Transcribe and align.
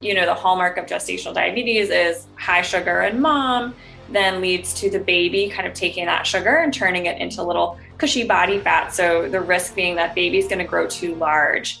You 0.00 0.14
know, 0.14 0.26
the 0.26 0.34
hallmark 0.34 0.76
of 0.76 0.86
gestational 0.86 1.34
diabetes 1.34 1.90
is 1.90 2.28
high 2.36 2.62
sugar 2.62 3.00
in 3.00 3.20
mom, 3.20 3.74
then 4.08 4.40
leads 4.40 4.72
to 4.74 4.88
the 4.88 5.00
baby 5.00 5.48
kind 5.48 5.66
of 5.66 5.74
taking 5.74 6.06
that 6.06 6.24
sugar 6.24 6.58
and 6.58 6.72
turning 6.72 7.06
it 7.06 7.20
into 7.20 7.42
little 7.42 7.76
cushy 7.96 8.22
body 8.22 8.60
fat. 8.60 8.94
So 8.94 9.28
the 9.28 9.40
risk 9.40 9.74
being 9.74 9.96
that 9.96 10.14
baby's 10.14 10.46
going 10.46 10.60
to 10.60 10.64
grow 10.64 10.86
too 10.86 11.16
large. 11.16 11.80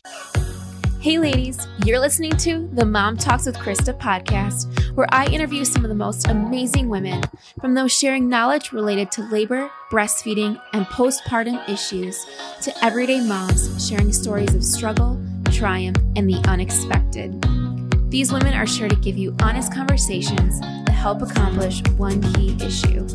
Hey, 0.98 1.18
ladies, 1.18 1.64
you're 1.86 2.00
listening 2.00 2.32
to 2.38 2.68
the 2.72 2.84
Mom 2.84 3.16
Talks 3.16 3.46
with 3.46 3.56
Krista 3.56 3.96
podcast, 3.96 4.96
where 4.96 5.06
I 5.10 5.26
interview 5.26 5.64
some 5.64 5.84
of 5.84 5.88
the 5.88 5.94
most 5.94 6.26
amazing 6.26 6.88
women, 6.88 7.22
from 7.60 7.74
those 7.74 7.92
sharing 7.92 8.28
knowledge 8.28 8.72
related 8.72 9.12
to 9.12 9.22
labor, 9.30 9.70
breastfeeding, 9.92 10.60
and 10.72 10.86
postpartum 10.86 11.68
issues, 11.68 12.26
to 12.62 12.84
everyday 12.84 13.20
moms 13.20 13.88
sharing 13.88 14.12
stories 14.12 14.56
of 14.56 14.64
struggle, 14.64 15.24
triumph, 15.52 15.98
and 16.16 16.28
the 16.28 16.44
unexpected. 16.48 17.40
These 18.08 18.32
women 18.32 18.54
are 18.54 18.66
sure 18.66 18.88
to 18.88 18.96
give 18.96 19.18
you 19.18 19.36
honest 19.42 19.72
conversations 19.72 20.60
that 20.60 20.90
help 20.90 21.20
accomplish 21.20 21.82
one 21.98 22.22
key 22.32 22.56
issue 22.60 23.06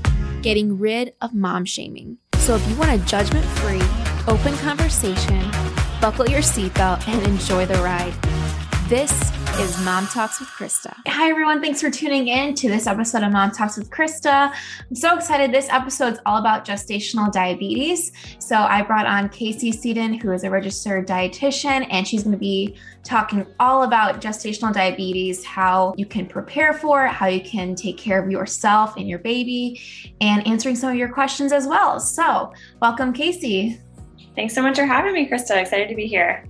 getting 0.44 0.78
rid 0.78 1.14
of 1.22 1.34
mom 1.34 1.66
shaming. 1.66 2.18
So 2.36 2.56
if 2.56 2.70
you 2.70 2.76
want 2.76 2.92
a 2.92 3.04
judgment 3.06 3.46
free, 3.46 3.82
open 4.28 4.56
conversation, 4.58 5.50
buckle 6.02 6.28
your 6.28 6.42
seatbelt 6.42 7.08
and 7.08 7.26
enjoy 7.26 7.66
the 7.66 7.76
ride. 7.76 8.14
This 8.88 9.32
is 9.60 9.80
Mom 9.82 10.08
Talks 10.08 10.40
with 10.40 10.50
Krista. 10.50 10.96
Hi, 11.06 11.30
everyone. 11.30 11.62
Thanks 11.62 11.80
for 11.80 11.92
tuning 11.92 12.28
in 12.28 12.56
to 12.56 12.70
this 12.70 12.88
episode 12.88 13.22
of 13.22 13.32
Mom 13.32 13.52
Talks 13.52 13.78
with 13.78 13.90
Krista. 13.92 14.52
I'm 14.52 14.96
so 14.96 15.16
excited. 15.16 15.52
This 15.52 15.70
episode 15.70 16.14
is 16.14 16.20
all 16.26 16.38
about 16.38 16.66
gestational 16.66 17.32
diabetes. 17.32 18.12
So, 18.40 18.56
I 18.56 18.82
brought 18.82 19.06
on 19.06 19.30
Casey 19.30 19.72
Seiden, 19.72 20.20
who 20.20 20.32
is 20.32 20.44
a 20.44 20.50
registered 20.50 21.08
dietitian, 21.08 21.86
and 21.92 22.08
she's 22.08 22.24
going 22.24 22.32
to 22.32 22.40
be 22.40 22.76
talking 23.04 23.46
all 23.60 23.84
about 23.84 24.22
gestational 24.22 24.74
diabetes, 24.74 25.44
how 25.44 25.94
you 25.98 26.08
can 26.08 26.26
prepare 26.26 26.74
for 26.74 27.06
it, 27.06 27.12
how 27.12 27.28
you 27.28 27.42
can 27.42 27.76
take 27.76 27.98
care 27.98 28.24
of 28.24 28.32
yourself 28.32 28.98
and 28.98 29.08
your 29.08 29.20
baby, 29.20 29.80
and 30.20 30.48
answering 30.48 30.76
some 30.76 30.90
of 30.90 30.96
your 30.96 31.10
questions 31.10 31.52
as 31.52 31.68
well. 31.68 32.00
So, 32.00 32.52
welcome, 32.82 33.14
Casey. 33.14 33.80
Thanks 34.36 34.56
so 34.56 34.64
much 34.64 34.78
for 34.78 34.86
having 34.86 35.14
me, 35.14 35.30
Krista. 35.30 35.58
Excited 35.58 35.90
to 35.90 35.96
be 35.96 36.08
here. 36.08 36.44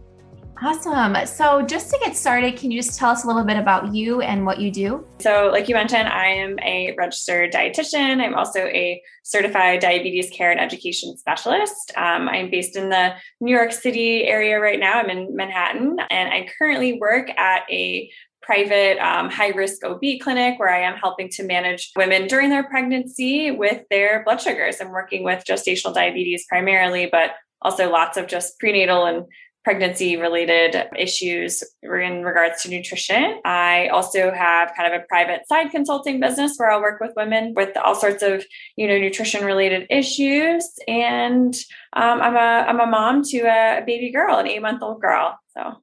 Awesome. 0.63 1.25
So, 1.25 1.61
just 1.61 1.91
to 1.91 1.99
get 1.99 2.15
started, 2.15 2.55
can 2.55 2.71
you 2.71 2.81
just 2.81 2.97
tell 2.97 3.09
us 3.09 3.25
a 3.25 3.27
little 3.27 3.43
bit 3.43 3.57
about 3.57 3.93
you 3.93 4.21
and 4.21 4.45
what 4.45 4.61
you 4.61 4.71
do? 4.71 5.05
So, 5.19 5.49
like 5.51 5.67
you 5.67 5.75
mentioned, 5.75 6.07
I 6.07 6.27
am 6.27 6.57
a 6.59 6.95
registered 6.97 7.51
dietitian. 7.51 8.23
I'm 8.23 8.33
also 8.33 8.59
a 8.59 9.01
certified 9.23 9.81
diabetes 9.81 10.29
care 10.29 10.51
and 10.51 10.61
education 10.61 11.17
specialist. 11.17 11.91
Um, 11.97 12.29
I'm 12.29 12.49
based 12.49 12.77
in 12.77 12.87
the 12.87 13.13
New 13.41 13.53
York 13.53 13.73
City 13.73 14.23
area 14.23 14.57
right 14.57 14.79
now. 14.79 14.99
I'm 14.99 15.09
in 15.09 15.35
Manhattan, 15.35 15.97
and 16.09 16.29
I 16.29 16.47
currently 16.57 16.97
work 16.97 17.29
at 17.37 17.63
a 17.69 18.09
private 18.41 18.99
um, 18.99 19.29
high 19.29 19.49
risk 19.49 19.83
OB 19.83 20.01
clinic 20.21 20.59
where 20.59 20.73
I 20.73 20.79
am 20.79 20.95
helping 20.95 21.27
to 21.31 21.43
manage 21.43 21.91
women 21.97 22.27
during 22.27 22.49
their 22.49 22.63
pregnancy 22.63 23.51
with 23.51 23.81
their 23.89 24.23
blood 24.23 24.39
sugars. 24.39 24.77
I'm 24.79 24.91
working 24.91 25.25
with 25.25 25.43
gestational 25.43 25.93
diabetes 25.93 26.45
primarily, 26.47 27.09
but 27.11 27.31
also 27.61 27.89
lots 27.89 28.17
of 28.17 28.27
just 28.27 28.59
prenatal 28.59 29.05
and 29.05 29.25
pregnancy 29.63 30.17
related 30.17 30.75
issues 30.97 31.63
in 31.81 32.23
regards 32.23 32.63
to 32.63 32.69
nutrition. 32.69 33.39
I 33.45 33.87
also 33.87 34.31
have 34.31 34.73
kind 34.75 34.93
of 34.93 35.01
a 35.01 35.05
private 35.05 35.47
side 35.47 35.71
consulting 35.71 36.19
business 36.19 36.57
where 36.57 36.71
I'll 36.71 36.81
work 36.81 36.99
with 36.99 37.13
women 37.15 37.53
with 37.55 37.75
all 37.77 37.95
sorts 37.95 38.23
of, 38.23 38.45
you 38.75 38.87
know, 38.87 38.97
nutrition 38.97 39.45
related 39.45 39.87
issues. 39.89 40.69
And 40.87 41.55
um, 41.93 42.21
I'm 42.21 42.35
a 42.35 42.67
I'm 42.69 42.79
a 42.79 42.87
mom 42.87 43.23
to 43.25 43.39
a 43.39 43.83
baby 43.85 44.11
girl, 44.11 44.37
an 44.37 44.47
eight 44.47 44.61
month 44.61 44.81
old 44.81 45.01
girl. 45.01 45.39
So 45.55 45.82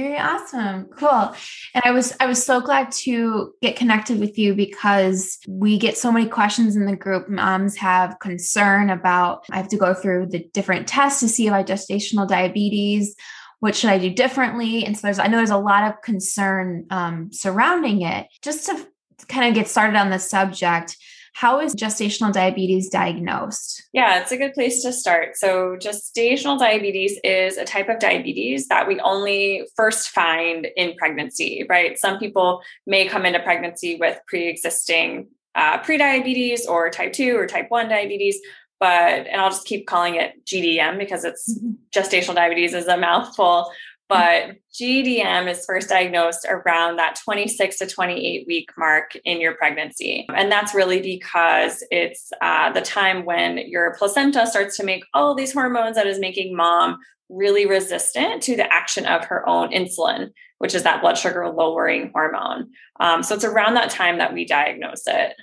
very 0.00 0.18
awesome. 0.18 0.86
Cool. 0.96 1.34
And 1.74 1.82
I 1.84 1.90
was 1.90 2.14
I 2.20 2.26
was 2.26 2.44
so 2.44 2.60
glad 2.60 2.90
to 2.92 3.54
get 3.60 3.76
connected 3.76 4.18
with 4.18 4.38
you 4.38 4.54
because 4.54 5.38
we 5.46 5.78
get 5.78 5.98
so 5.98 6.10
many 6.10 6.26
questions 6.26 6.76
in 6.76 6.86
the 6.86 6.96
group. 6.96 7.28
Moms 7.28 7.76
have 7.76 8.18
concern 8.20 8.90
about 8.90 9.44
I 9.50 9.56
have 9.56 9.68
to 9.68 9.76
go 9.76 9.94
through 9.94 10.26
the 10.26 10.48
different 10.52 10.88
tests 10.88 11.20
to 11.20 11.28
see 11.28 11.46
if 11.46 11.52
I 11.52 11.62
gestational 11.62 12.26
diabetes. 12.26 13.14
What 13.60 13.76
should 13.76 13.90
I 13.90 13.98
do 13.98 14.10
differently? 14.10 14.84
And 14.84 14.96
so 14.96 15.06
there's 15.06 15.18
I 15.18 15.26
know 15.26 15.36
there's 15.36 15.50
a 15.50 15.58
lot 15.58 15.84
of 15.84 16.00
concern 16.02 16.86
um, 16.90 17.30
surrounding 17.32 18.02
it. 18.02 18.26
Just 18.42 18.66
to 18.66 18.86
kind 19.28 19.48
of 19.48 19.54
get 19.54 19.68
started 19.68 19.96
on 19.96 20.10
the 20.10 20.18
subject, 20.18 20.96
how 21.32 21.60
is 21.60 21.74
gestational 21.74 22.32
diabetes 22.32 22.88
diagnosed? 22.88 23.88
Yeah, 23.92 24.20
it's 24.20 24.32
a 24.32 24.36
good 24.36 24.52
place 24.52 24.82
to 24.82 24.92
start. 24.92 25.36
So, 25.36 25.76
gestational 25.76 26.58
diabetes 26.58 27.18
is 27.24 27.56
a 27.56 27.64
type 27.64 27.88
of 27.88 27.98
diabetes 27.98 28.68
that 28.68 28.86
we 28.86 29.00
only 29.00 29.66
first 29.76 30.10
find 30.10 30.66
in 30.76 30.94
pregnancy, 30.96 31.64
right? 31.68 31.98
Some 31.98 32.18
people 32.18 32.62
may 32.86 33.06
come 33.06 33.26
into 33.26 33.40
pregnancy 33.40 33.96
with 33.96 34.18
pre 34.26 34.48
existing 34.48 35.28
uh, 35.54 35.80
prediabetes 35.82 36.68
or 36.68 36.90
type 36.90 37.12
2 37.12 37.36
or 37.36 37.46
type 37.46 37.66
1 37.70 37.88
diabetes, 37.88 38.38
but 38.78 39.26
and 39.26 39.40
I'll 39.40 39.50
just 39.50 39.66
keep 39.66 39.86
calling 39.86 40.14
it 40.14 40.44
GDM 40.44 40.98
because 40.98 41.24
it's 41.24 41.52
mm-hmm. 41.52 41.72
gestational 41.94 42.34
diabetes 42.34 42.74
is 42.74 42.86
a 42.86 42.96
mouthful 42.96 43.70
but 44.10 44.56
GDM 44.74 45.48
is 45.48 45.64
first 45.64 45.88
diagnosed 45.88 46.44
around 46.48 46.96
that 46.96 47.18
26 47.24 47.78
to 47.78 47.86
28 47.86 48.44
week 48.46 48.68
mark 48.76 49.14
in 49.24 49.40
your 49.40 49.54
pregnancy. 49.54 50.26
And 50.34 50.50
that's 50.50 50.74
really 50.74 51.00
because 51.00 51.84
it's 51.92 52.32
uh, 52.42 52.72
the 52.72 52.82
time 52.82 53.24
when 53.24 53.58
your 53.58 53.94
placenta 53.94 54.48
starts 54.48 54.76
to 54.78 54.84
make 54.84 55.04
all 55.14 55.36
these 55.36 55.52
hormones 55.52 55.94
that 55.94 56.08
is 56.08 56.18
making 56.18 56.56
mom 56.56 56.98
really 57.28 57.66
resistant 57.66 58.42
to 58.42 58.56
the 58.56 58.70
action 58.72 59.06
of 59.06 59.24
her 59.26 59.48
own 59.48 59.70
insulin, 59.70 60.30
which 60.58 60.74
is 60.74 60.82
that 60.82 61.00
blood 61.00 61.16
sugar 61.16 61.48
lowering 61.48 62.10
hormone. 62.12 62.68
Um, 62.98 63.22
so 63.22 63.36
it's 63.36 63.44
around 63.44 63.74
that 63.74 63.90
time 63.90 64.18
that 64.18 64.34
we 64.34 64.44
diagnose 64.44 65.06
it. 65.06 65.36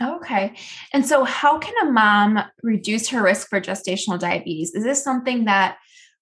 Okay. 0.00 0.54
And 0.92 1.04
so, 1.04 1.24
how 1.24 1.58
can 1.58 1.74
a 1.82 1.90
mom 1.90 2.38
reduce 2.62 3.08
her 3.08 3.20
risk 3.20 3.48
for 3.48 3.60
gestational 3.60 4.16
diabetes? 4.16 4.72
Is 4.72 4.84
this 4.84 5.02
something 5.02 5.46
that 5.46 5.78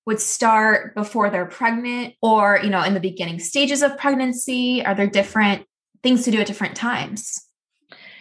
would 0.06 0.20
start 0.20 0.94
before 0.94 1.30
they're 1.30 1.46
pregnant 1.46 2.14
or, 2.22 2.60
you 2.62 2.70
know, 2.70 2.82
in 2.82 2.94
the 2.94 3.00
beginning 3.00 3.40
stages 3.40 3.82
of 3.82 3.98
pregnancy? 3.98 4.84
Are 4.84 4.94
there 4.94 5.08
different 5.08 5.66
things 6.02 6.24
to 6.24 6.30
do 6.30 6.40
at 6.40 6.46
different 6.46 6.76
times? 6.76 7.42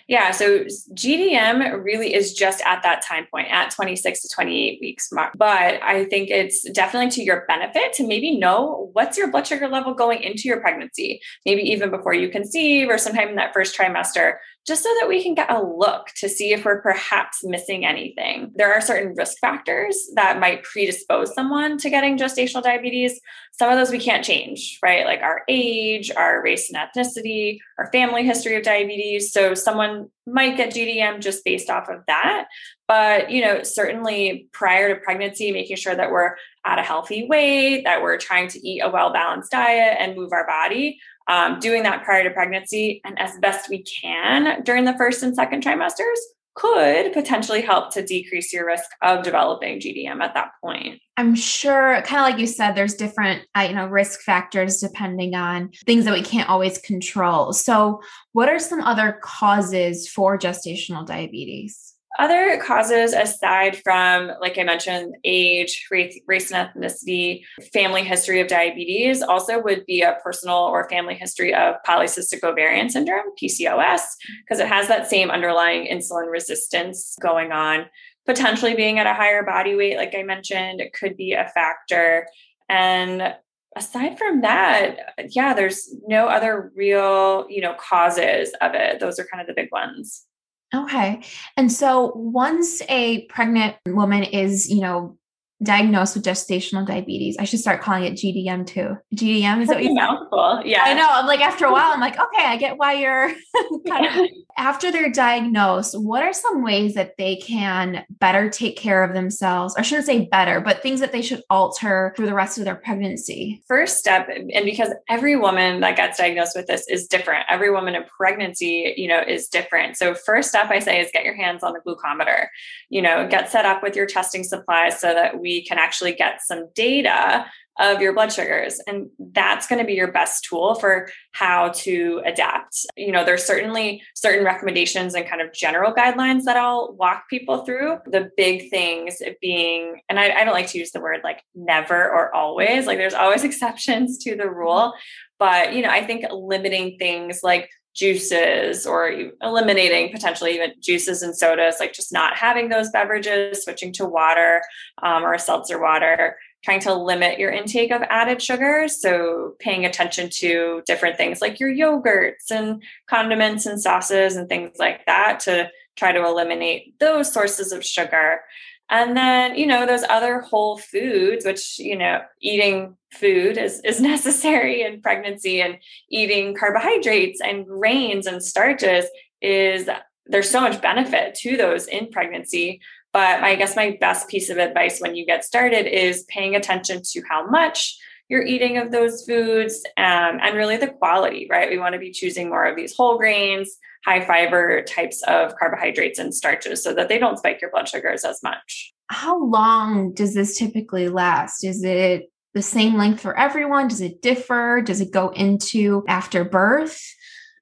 Yeah, 0.08 0.30
so 0.32 0.66
GDM 0.94 1.84
really 1.84 2.14
is 2.14 2.34
just 2.34 2.62
at 2.64 2.84
that 2.84 3.02
time 3.02 3.26
point 3.32 3.48
at 3.50 3.72
26 3.72 4.22
to 4.22 4.30
28 4.30 4.78
weeks 4.80 5.12
mark. 5.12 5.34
But 5.36 5.82
I 5.82 6.06
think 6.06 6.30
it's 6.30 6.70
definitely 6.72 7.10
to 7.12 7.24
your 7.24 7.44
benefit 7.48 7.94
to 7.94 8.08
maybe 8.08 8.38
know 8.38 8.92
what's 8.94 9.18
your 9.18 9.32
blood 9.32 9.48
sugar 9.48 9.68
level 9.68 9.96
going 9.96 10.22
into 10.22 10.44
your 10.44 10.60
pregnancy, 10.60 11.22
maybe 11.44 11.64
even 11.64 11.90
before 11.90 12.14
you 12.14 12.30
conceive 12.30 12.88
or 12.88 13.00
sometime 13.00 13.30
in 13.30 13.36
that 13.36 13.54
first 13.54 13.76
trimester, 13.76 14.36
just 14.66 14.82
so 14.82 14.90
that 15.00 15.08
we 15.08 15.22
can 15.22 15.36
get 15.36 15.52
a 15.52 15.62
look 15.62 16.08
to 16.16 16.28
see 16.28 16.52
if 16.52 16.66
we're 16.66 16.82
perhaps 16.82 17.44
missing 17.44 17.86
anything. 17.86 18.52
There 18.56 18.74
are 18.74 18.82
certain 18.82 19.14
risk 19.16 19.38
factors 19.38 20.10
that 20.16 20.40
might 20.40 20.64
predispose 20.64 21.36
someone 21.36 21.78
to 21.78 21.90
getting 21.90 22.18
gestational 22.18 22.64
diabetes. 22.64 23.20
Some 23.52 23.70
of 23.70 23.78
those 23.78 23.92
we 23.92 24.00
can't 24.00 24.26
change, 24.26 24.80
right? 24.82 25.06
Like 25.06 25.22
our 25.22 25.44
age, 25.48 26.12
our 26.12 26.42
race 26.42 26.72
and 26.72 26.78
ethnicity, 26.78 27.60
our 27.78 27.92
family 27.92 28.24
history 28.24 28.56
of 28.56 28.64
diabetes. 28.64 29.32
So 29.32 29.54
someone 29.54 30.10
might 30.26 30.58
get 30.58 30.74
GDM 30.74 31.22
just 31.22 31.46
based 31.46 31.70
off 31.70 31.88
of 31.88 32.02
that. 32.08 32.48
But, 32.88 33.30
you 33.30 33.42
know, 33.42 33.62
certainly 33.62 34.50
prior 34.52 34.94
to 34.94 35.00
pregnancy, 35.00 35.52
making 35.52 35.78
sure 35.78 35.96
that 35.96 36.12
we're 36.12 36.36
at 36.66 36.80
a 36.80 36.84
healthy 36.84 37.28
weight, 37.28 37.84
that 37.84 38.02
we're 38.02 38.18
trying 38.18 38.48
to 38.50 38.68
eat 38.68 38.82
a 38.82 38.90
well 38.90 39.14
balanced 39.14 39.52
diet 39.52 39.98
and 40.00 40.16
move 40.16 40.34
our 40.34 40.48
body 40.48 41.00
um, 41.28 41.60
doing 41.60 41.84
that 41.84 42.04
prior 42.04 42.24
to 42.24 42.30
pregnancy 42.30 43.02
and 43.04 43.20
as 43.20 43.38
best 43.40 43.70
we 43.70 43.84
can 43.84 44.64
during 44.64 44.86
the 44.86 44.98
first 44.98 45.24
and 45.24 45.36
second 45.36 45.64
trimesters 45.64 46.18
could 46.56 47.12
potentially 47.12 47.62
help 47.62 47.92
to 47.94 48.02
decrease 48.02 48.54
your 48.54 48.66
risk 48.66 48.90
of 49.02 49.24
developing 49.24 49.80
GDM 49.80 50.22
at 50.22 50.34
that 50.34 50.52
point. 50.62 51.02
I'm 51.18 51.36
sure, 51.36 52.02
kind 52.04 52.22
of 52.22 52.32
like 52.32 52.40
you 52.40 52.48
said, 52.48 52.74
there's 52.74 52.96
different, 52.96 53.46
uh, 53.56 53.66
you 53.70 53.76
know, 53.76 53.88
risk 53.88 54.22
factors 54.22 54.78
depending 54.78 55.36
on 55.36 55.72
things 55.86 56.06
that 56.06 56.14
we 56.14 56.22
can't 56.22 56.50
always 56.50 56.78
control. 56.78 57.52
So, 57.52 58.02
what 58.32 58.48
are 58.48 58.60
some 58.60 58.82
other 58.82 59.20
causes 59.22 60.08
for 60.08 60.38
gestational 60.38 61.06
diabetes? 61.06 61.95
Other 62.18 62.58
causes 62.64 63.14
aside 63.14 63.82
from, 63.84 64.32
like 64.40 64.58
I 64.58 64.64
mentioned, 64.64 65.16
age, 65.24 65.86
race, 65.92 66.20
race 66.28 66.52
and 66.52 66.70
ethnicity, 66.70 67.44
family 67.74 68.04
history 68.04 68.40
of 68.40 68.48
diabetes, 68.48 69.22
also 69.22 69.62
would 69.62 69.86
be 69.86 70.02
a 70.02 70.18
personal 70.24 70.58
or 70.58 70.90
family 70.90 71.16
history 71.16 71.54
of 71.54 71.76
polycystic 71.86 72.44
ovarian 72.44 72.90
syndrome, 72.90 73.26
PCOS, 73.42 74.02
because 74.44 74.60
it 74.60 74.68
has 74.68 74.88
that 74.88 75.10
same 75.10 75.30
underlying 75.30 75.88
insulin 75.88 76.32
resistance 76.32 77.16
going 77.22 77.52
on. 77.52 77.86
Potentially 78.26 78.76
being 78.76 78.98
at 78.98 79.06
a 79.06 79.14
higher 79.14 79.44
body 79.44 79.76
weight, 79.76 79.98
like 79.98 80.16
I 80.18 80.24
mentioned, 80.24 80.82
it 80.82 80.94
could 80.94 81.16
be 81.16 81.34
a 81.34 81.52
factor. 81.54 82.28
And 82.70 83.36
aside 83.76 84.18
from 84.18 84.42
that, 84.42 85.14
yeah, 85.30 85.54
there's 85.54 85.94
no 86.08 86.28
other 86.28 86.72
real, 86.76 87.46
you 87.50 87.62
know, 87.62 87.76
causes 87.76 88.52
of 88.62 88.74
it. 88.74 89.00
Those 89.00 89.20
are 89.20 89.28
kind 89.32 89.42
of 89.42 89.48
the 89.48 89.62
big 89.62 89.72
ones. 89.72 90.26
Okay. 90.76 91.22
And 91.58 91.72
so 91.72 92.12
once 92.16 92.82
a 92.90 93.26
pregnant 93.28 93.76
woman 93.88 94.24
is, 94.24 94.70
you 94.70 94.82
know, 94.82 95.18
diagnosed 95.66 96.16
with 96.16 96.24
gestational 96.24 96.86
diabetes. 96.86 97.36
I 97.40 97.44
should 97.44 97.60
start 97.60 97.82
calling 97.82 98.04
it 98.04 98.14
GDM 98.14 98.66
too. 98.66 98.98
GDM 99.16 99.62
is 99.62 99.68
what 99.68 99.84
you 99.84 99.94
mouthful. 99.94 100.62
Yeah. 100.64 100.84
I 100.84 100.94
know. 100.94 101.08
I'm 101.10 101.28
like 101.28 101.42
after 101.42 101.66
a 101.66 101.72
while, 101.72 101.92
I'm 101.92 102.00
like, 102.00 102.20
okay, 102.20 102.46
I 102.46 102.58
get 102.58 102.78
why 102.78 102.94
you're 102.94 103.34
kind 103.88 104.06
of 104.06 104.30
after 104.58 104.92
they're 104.92 105.12
diagnosed, 105.12 106.00
what 106.00 106.24
are 106.24 106.34
some 106.34 106.64
ways 106.64 106.94
that 106.94 107.18
they 107.18 107.36
can 107.36 108.06
better 108.10 108.50
take 108.50 108.78
care 108.78 109.04
of 109.04 109.14
themselves? 109.14 109.76
I 109.78 109.82
shouldn't 109.82 110.06
say 110.06 110.28
better, 110.32 110.62
but 110.62 110.82
things 110.82 111.02
that 111.02 111.12
they 111.12 111.22
should 111.22 111.42
alter 111.50 112.14
through 112.16 112.28
the 112.28 112.34
rest 112.34 112.58
of 112.58 112.64
their 112.64 112.76
pregnancy. 112.76 113.64
First 113.68 113.98
step, 113.98 114.30
and 114.30 114.66
because 114.66 114.90
every 115.10 115.36
woman 115.36 115.82
that 115.82 115.98
gets 115.98 116.18
diagnosed 116.18 116.56
with 116.56 116.68
this 116.68 116.88
is 116.88 117.08
different, 117.08 117.46
every 117.50 117.70
woman 117.70 117.96
in 117.96 118.06
pregnancy, 118.06 118.94
you 118.96 119.08
know, 119.08 119.22
is 119.22 119.48
different. 119.48 119.98
So 119.98 120.16
first 120.16 120.50
step 120.50 120.70
I 120.70 120.80
say 120.80 121.02
is 121.02 121.10
get 121.12 121.26
your 121.26 121.36
hands 121.36 121.64
on 121.64 121.74
the 121.74 121.80
glucometer. 121.80 122.48
You 122.90 123.02
know, 123.02 123.28
get 123.28 123.50
set 123.50 123.66
up 123.66 123.84
with 123.84 123.96
your 123.96 124.06
testing 124.06 124.44
supplies 124.44 125.00
so 125.00 125.14
that 125.14 125.40
we 125.40 125.55
can 125.64 125.78
actually 125.78 126.14
get 126.14 126.42
some 126.42 126.70
data 126.74 127.46
of 127.78 128.02
your 128.02 128.14
blood 128.14 128.32
sugars. 128.32 128.80
And 128.88 129.10
that's 129.20 129.68
going 129.68 129.80
to 129.80 129.86
be 129.86 129.94
your 129.96 130.12
best 130.12 130.46
tool 130.46 130.76
for 130.76 131.10
how 131.34 131.70
to 131.70 132.22
adapt. 132.26 132.86
You 132.96 133.12
know, 133.12 133.26
there's 133.26 133.44
certainly 133.44 134.02
certain 134.16 134.46
recommendations 134.46 135.14
and 135.14 135.28
kind 135.28 135.42
of 135.42 135.52
general 135.52 135.94
guidelines 135.94 136.44
that 136.44 136.56
I'll 136.56 136.94
walk 136.94 137.30
people 137.30 137.66
through. 137.66 137.98
The 138.06 138.30
big 138.38 138.70
things 138.70 139.22
being, 139.42 140.02
and 140.08 140.20
I, 140.20 140.32
I 140.32 140.44
don't 140.46 140.54
like 140.54 140.68
to 140.68 140.78
use 140.78 140.92
the 140.92 141.02
word 141.02 141.20
like 141.24 141.44
never 141.54 142.10
or 142.10 142.34
always, 142.34 142.88
like 142.88 142.98
there's 142.98 143.14
always 143.14 143.44
exceptions 143.46 144.20
to 144.20 144.36
the 144.36 144.50
rule. 144.50 144.94
Mm-hmm. 144.94 145.00
But, 145.38 145.74
you 145.74 145.82
know, 145.82 145.90
I 145.90 146.06
think 146.06 146.26
limiting 146.32 146.98
things 146.98 147.42
like 147.44 147.70
juices 147.96 148.86
or 148.86 149.32
eliminating 149.42 150.12
potentially 150.12 150.54
even 150.54 150.74
juices 150.80 151.24
and 151.24 151.36
sodas, 151.36 151.78
like 151.80 151.94
just 151.94 152.12
not 152.14 152.38
having 152.38 152.70
those 152.70 152.90
beverages, 152.90 153.64
switching 153.64 153.92
to 153.94 154.06
water 154.06 154.62
um, 155.02 155.24
or 155.24 155.38
seltzer 155.38 155.82
water, 155.82 156.38
trying 156.64 156.82
to 156.82 156.94
limit 156.94 157.40
your 157.40 157.52
intake 157.52 157.92
of 157.92 158.02
added 158.04 158.42
sugars. 158.42 159.02
So, 159.02 159.56
paying 159.60 159.86
attention 159.86 160.30
to 160.36 160.82
different 160.86 161.18
things 161.18 161.42
like 161.42 161.60
your 161.60 161.70
yogurts 161.70 162.52
and 162.52 162.84
condiments 163.08 163.66
and 163.66 163.82
sauces 163.82 164.36
and 164.36 164.50
things 164.50 164.74
like 164.78 165.06
that 165.06 165.40
to 165.42 165.70
try 165.96 166.12
to 166.12 166.26
eliminate 166.26 167.00
those 167.00 167.32
sources 167.32 167.72
of 167.72 167.86
sugar. 167.86 168.42
And 168.90 169.18
then, 169.18 169.56
you 169.56 169.66
know, 169.66 169.86
those 169.86 170.04
other 170.04 170.42
whole 170.42 170.78
foods, 170.78 171.46
which, 171.46 171.80
you 171.80 171.98
know, 171.98 172.22
eating 172.40 172.96
food 173.12 173.58
is, 173.58 173.82
is 173.84 174.00
necessary 174.14 174.84
in 174.84 175.02
pregnancy 175.02 175.62
and 175.62 175.78
eating 176.10 176.56
carbohydrates 176.56 177.42
and 177.42 177.66
grains 177.66 178.28
and 178.28 178.44
starches 178.44 179.06
is 179.42 179.90
there's 180.28 180.50
so 180.50 180.62
much 180.62 180.82
benefit 180.82 181.36
to 181.36 181.58
those 181.58 181.88
in 181.88 182.10
pregnancy. 182.10 182.82
But 183.14 183.44
I 183.44 183.56
guess 183.56 183.76
my 183.76 183.98
best 184.00 184.28
piece 184.28 184.50
of 184.50 184.58
advice 184.58 185.00
when 185.00 185.16
you 185.16 185.26
get 185.26 185.46
started 185.46 185.88
is 185.88 186.24
paying 186.24 186.56
attention 186.56 187.02
to 187.12 187.22
how 187.30 187.48
much 187.48 187.98
you're 188.28 188.44
eating 188.44 188.78
of 188.78 188.92
those 188.92 189.24
foods 189.26 189.84
um, 189.98 190.40
and 190.42 190.56
really 190.56 190.78
the 190.78 190.88
quality, 190.88 191.48
right? 191.50 191.70
We 191.70 191.78
want 191.78 191.94
to 191.94 192.00
be 192.00 192.12
choosing 192.12 192.50
more 192.50 192.66
of 192.66 192.76
these 192.76 192.96
whole 192.96 193.18
grains, 193.18 193.78
high 194.04 194.26
fiber 194.26 194.84
types 194.84 195.22
of 195.28 195.56
carbohydrates 195.58 196.20
and 196.20 196.34
starches 196.34 196.84
so 196.84 196.94
that 196.94 197.08
they 197.08 197.20
don't 197.20 197.38
spike 197.38 197.62
your 197.62 197.72
blood 197.72 197.88
sugars 197.88 198.24
as 198.24 198.42
much. 198.42 198.94
How 199.12 199.44
long 199.44 200.14
does 200.14 200.34
this 200.34 200.58
typically 200.58 201.10
last? 201.10 201.64
Is 201.64 201.84
it 201.84 202.32
the 202.54 202.64
same 202.64 202.96
length 202.96 203.22
for 203.22 203.38
everyone? 203.38 203.88
Does 203.88 204.02
it 204.02 204.22
differ? 204.22 204.82
Does 204.84 205.02
it 205.02 205.12
go 205.12 205.30
into 205.30 206.04
after 206.08 206.44
birth? 206.44 207.02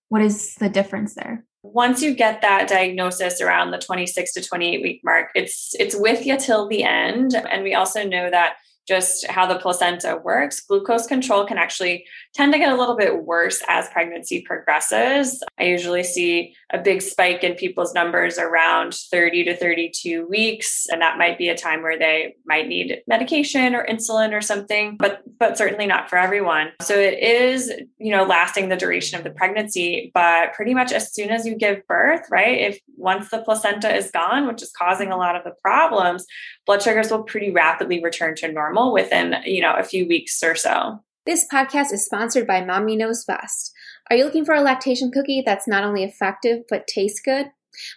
What 0.08 0.22
is 0.22 0.56
the 0.56 0.70
difference 0.70 1.16
there? 1.16 1.44
once 1.64 2.02
you 2.02 2.14
get 2.14 2.42
that 2.42 2.68
diagnosis 2.68 3.40
around 3.40 3.72
the 3.72 3.78
26 3.78 4.34
to 4.34 4.44
28 4.44 4.84
week 4.84 5.02
mark 5.04 5.30
it's 5.34 5.74
it's 5.80 5.96
with 5.96 6.26
you 6.26 6.38
till 6.38 6.68
the 6.68 6.84
end 6.84 7.34
and 7.34 7.64
we 7.64 7.74
also 7.74 8.06
know 8.06 8.30
that 8.30 8.56
just 8.88 9.28
how 9.28 9.46
the 9.46 9.60
placenta 9.60 10.20
works, 10.24 10.60
glucose 10.62 11.08
control 11.08 11.46
can 11.46 11.58
actually 11.58 12.06
tend 12.34 12.52
to 12.52 12.60
get 12.60 12.72
a 12.72 12.76
little 12.76 12.96
bit 12.96 13.24
worse 13.24 13.62
as 13.68 13.90
pregnancy 13.90 14.42
progresses. 14.42 15.42
I 15.60 15.64
usually 15.64 16.04
see 16.04 16.56
a 16.72 16.80
big 16.80 17.02
spike 17.02 17.44
in 17.44 17.54
people's 17.54 17.94
numbers 17.94 18.38
around 18.38 18.94
30 18.94 19.46
to 19.46 19.56
32 19.56 20.28
weeks, 20.28 20.88
and 20.92 21.02
that 21.02 21.18
might 21.18 21.38
be 21.38 21.50
a 21.50 21.58
time 21.58 21.82
where 21.82 21.98
they 21.98 22.36
might 22.46 22.68
need 22.68 23.02
medication 23.08 23.76
or 23.76 23.86
insulin 23.86 24.34
or 24.34 24.42
something, 24.42 24.98
but 24.98 25.22
but 25.40 25.58
certainly 25.58 25.86
not 25.86 26.10
for 26.10 26.18
everyone. 26.18 26.72
So 26.82 26.96
it 26.96 27.20
is, 27.20 27.72
you 27.98 28.12
know, 28.12 28.24
lasting 28.24 28.70
the 28.70 28.76
duration 28.76 29.18
of 29.18 29.24
the 29.24 29.32
pregnancy, 29.32 30.12
but 30.14 30.54
pretty 30.54 30.74
much 30.74 30.92
as 30.92 31.14
soon 31.14 31.30
as 31.30 31.46
you 31.46 31.56
give 31.56 31.86
birth, 31.88 32.22
right? 32.30 32.60
If 32.60 32.80
once 32.98 33.30
the 33.30 33.40
placenta 33.40 33.94
is 33.94 34.12
gone, 34.12 34.48
which 34.48 34.62
is 34.62 34.72
causing 34.72 35.12
a 35.12 35.18
lot 35.18 35.36
of 35.36 35.44
the 35.44 35.54
problems, 35.62 36.26
blood 36.66 36.82
sugars 36.82 37.12
will 37.12 37.24
pretty 37.24 37.52
rapidly 37.52 38.04
return 38.04 38.36
to 38.36 38.52
normal 38.52 38.73
within, 38.94 39.36
you 39.46 39.62
know, 39.62 39.74
a 39.78 39.84
few 39.84 40.08
weeks 40.08 40.42
or 40.44 40.56
so. 40.56 41.04
This 41.26 41.48
podcast 41.52 41.94
is 41.94 42.06
sponsored 42.06 42.46
by 42.46 42.64
Mommy 42.64 42.96
Knows 42.96 43.24
Best. 43.26 43.72
Are 44.10 44.16
you 44.16 44.26
looking 44.26 44.44
for 44.44 44.56
a 44.56 44.62
lactation 44.62 45.12
cookie 45.12 45.42
that's 45.46 45.68
not 45.68 45.84
only 45.84 46.04
effective 46.04 46.64
but 46.70 46.88
tastes 46.88 47.22
good? 47.24 47.48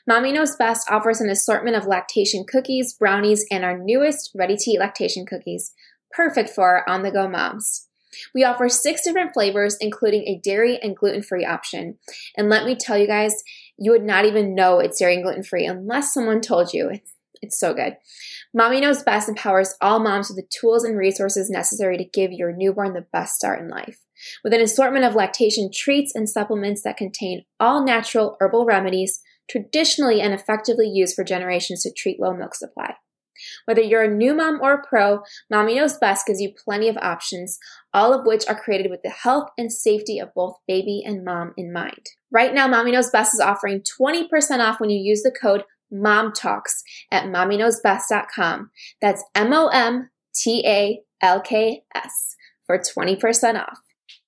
Mommy 0.07 0.33
Knows 0.33 0.57
Best 0.57 0.91
offers 0.91 1.21
an 1.21 1.29
assortment 1.29 1.77
of 1.77 1.87
lactation 1.87 2.45
cookies, 2.49 2.95
brownies, 2.95 3.45
and 3.51 3.65
our 3.65 3.77
newest 3.77 4.31
ready 4.35 4.57
to 4.57 4.71
eat 4.71 4.79
lactation 4.79 5.27
cookies, 5.27 5.73
perfect 6.13 6.51
for 6.51 6.89
on 6.89 7.03
the 7.03 7.11
go 7.11 7.29
moms. 7.29 7.89
We 8.35 8.45
offer 8.45 8.69
six 8.69 9.03
different 9.03 9.35
flavors, 9.35 9.77
including 9.81 10.23
a 10.27 10.41
dairy 10.43 10.79
and 10.83 10.97
gluten 10.97 11.23
free 11.23 11.45
option. 11.45 11.99
And 12.37 12.49
let 12.49 12.65
me 12.65 12.75
tell 12.75 12.97
you 12.97 13.07
guys, 13.07 13.43
you 13.77 13.91
would 13.91 14.05
not 14.05 14.25
even 14.25 14.55
know 14.55 14.79
it's 14.79 14.99
dairy 14.99 15.15
and 15.15 15.25
gluten 15.25 15.43
free 15.43 15.67
unless 15.67 16.15
someone 16.15 16.41
told 16.41 16.73
you. 16.73 16.89
It's, 16.89 17.16
it's 17.43 17.59
so 17.59 17.75
good. 17.75 17.97
Mommy 18.55 18.81
Knows 18.81 19.03
Best 19.03 19.29
empowers 19.29 19.75
all 19.81 19.99
moms 19.99 20.29
with 20.29 20.37
the 20.37 20.49
tools 20.61 20.85
and 20.85 20.97
resources 20.97 21.51
necessary 21.51 21.97
to 21.99 22.05
give 22.05 22.33
your 22.33 22.53
newborn 22.53 22.95
the 22.95 23.07
best 23.13 23.35
start 23.35 23.61
in 23.61 23.69
life. 23.69 23.99
With 24.43 24.55
an 24.55 24.61
assortment 24.61 25.05
of 25.05 25.15
lactation 25.15 25.71
treats 25.73 26.15
and 26.15 26.29
supplements 26.29 26.83
that 26.83 26.97
contain 26.97 27.45
all 27.61 27.85
natural 27.85 28.37
herbal 28.41 28.65
remedies 28.65 29.21
traditionally 29.51 30.21
and 30.21 30.33
effectively 30.33 30.89
used 30.89 31.15
for 31.15 31.25
generations 31.25 31.83
to 31.83 31.93
treat 31.93 32.21
low 32.21 32.35
milk 32.35 32.55
supply. 32.55 32.95
Whether 33.67 33.83
you're 33.83 34.03
a 34.03 34.15
new 34.15 34.35
mom 34.35 34.61
or 34.63 34.75
a 34.75 34.87
pro, 34.87 35.21
Mommy 35.51 35.75
Knows 35.75 35.99
Best 35.99 36.27
gives 36.27 36.41
you 36.41 36.53
plenty 36.65 36.89
of 36.89 36.97
options, 36.99 37.59
all 37.93 38.13
of 38.13 38.27
which 38.27 38.47
are 38.49 38.59
created 38.59 38.91
with 38.91 39.03
the 39.03 39.11
health 39.11 39.49
and 39.59 39.73
safety 39.73 40.19
of 40.19 40.35
both 40.35 40.57
baby 40.67 41.03
and 41.05 41.25
mom 41.25 41.53
in 41.57 41.73
mind. 41.73 42.07
Right 42.31 42.55
now, 42.55 42.67
Mommy 42.67 42.93
Knows 42.93 43.11
Best 43.11 43.35
is 43.35 43.41
offering 43.41 43.83
20% 44.01 44.27
off 44.61 44.81
when 44.81 44.91
you 44.91 44.99
use 44.99 45.23
the 45.23 45.37
code 45.39 45.65
Mom 45.91 46.33
Talks 46.33 46.83
at 47.11 47.25
mommyknowsbest.com. 47.25 48.71
That's 49.01 49.25
M 49.35 49.53
O 49.53 49.69
M 49.69 50.11
T 50.35 50.65
A 50.67 51.01
L 51.23 51.41
K 51.41 51.83
S 51.95 52.37
for 52.67 52.79
20% 52.79 53.61
off. 53.61 53.79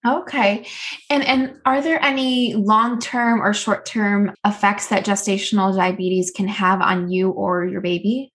Okay. 0.06 0.64
And 1.10 1.25
and 1.25 1.60
are 1.64 1.82
there 1.82 2.02
any 2.02 2.55
long-term 2.55 3.43
or 3.43 3.52
short-term 3.52 4.32
effects 4.46 4.88
that 4.88 5.05
gestational 5.05 5.74
diabetes 5.74 6.31
can 6.31 6.46
have 6.46 6.81
on 6.81 7.10
you 7.10 7.31
or 7.31 7.67
your 7.67 7.81
baby? 7.81 8.32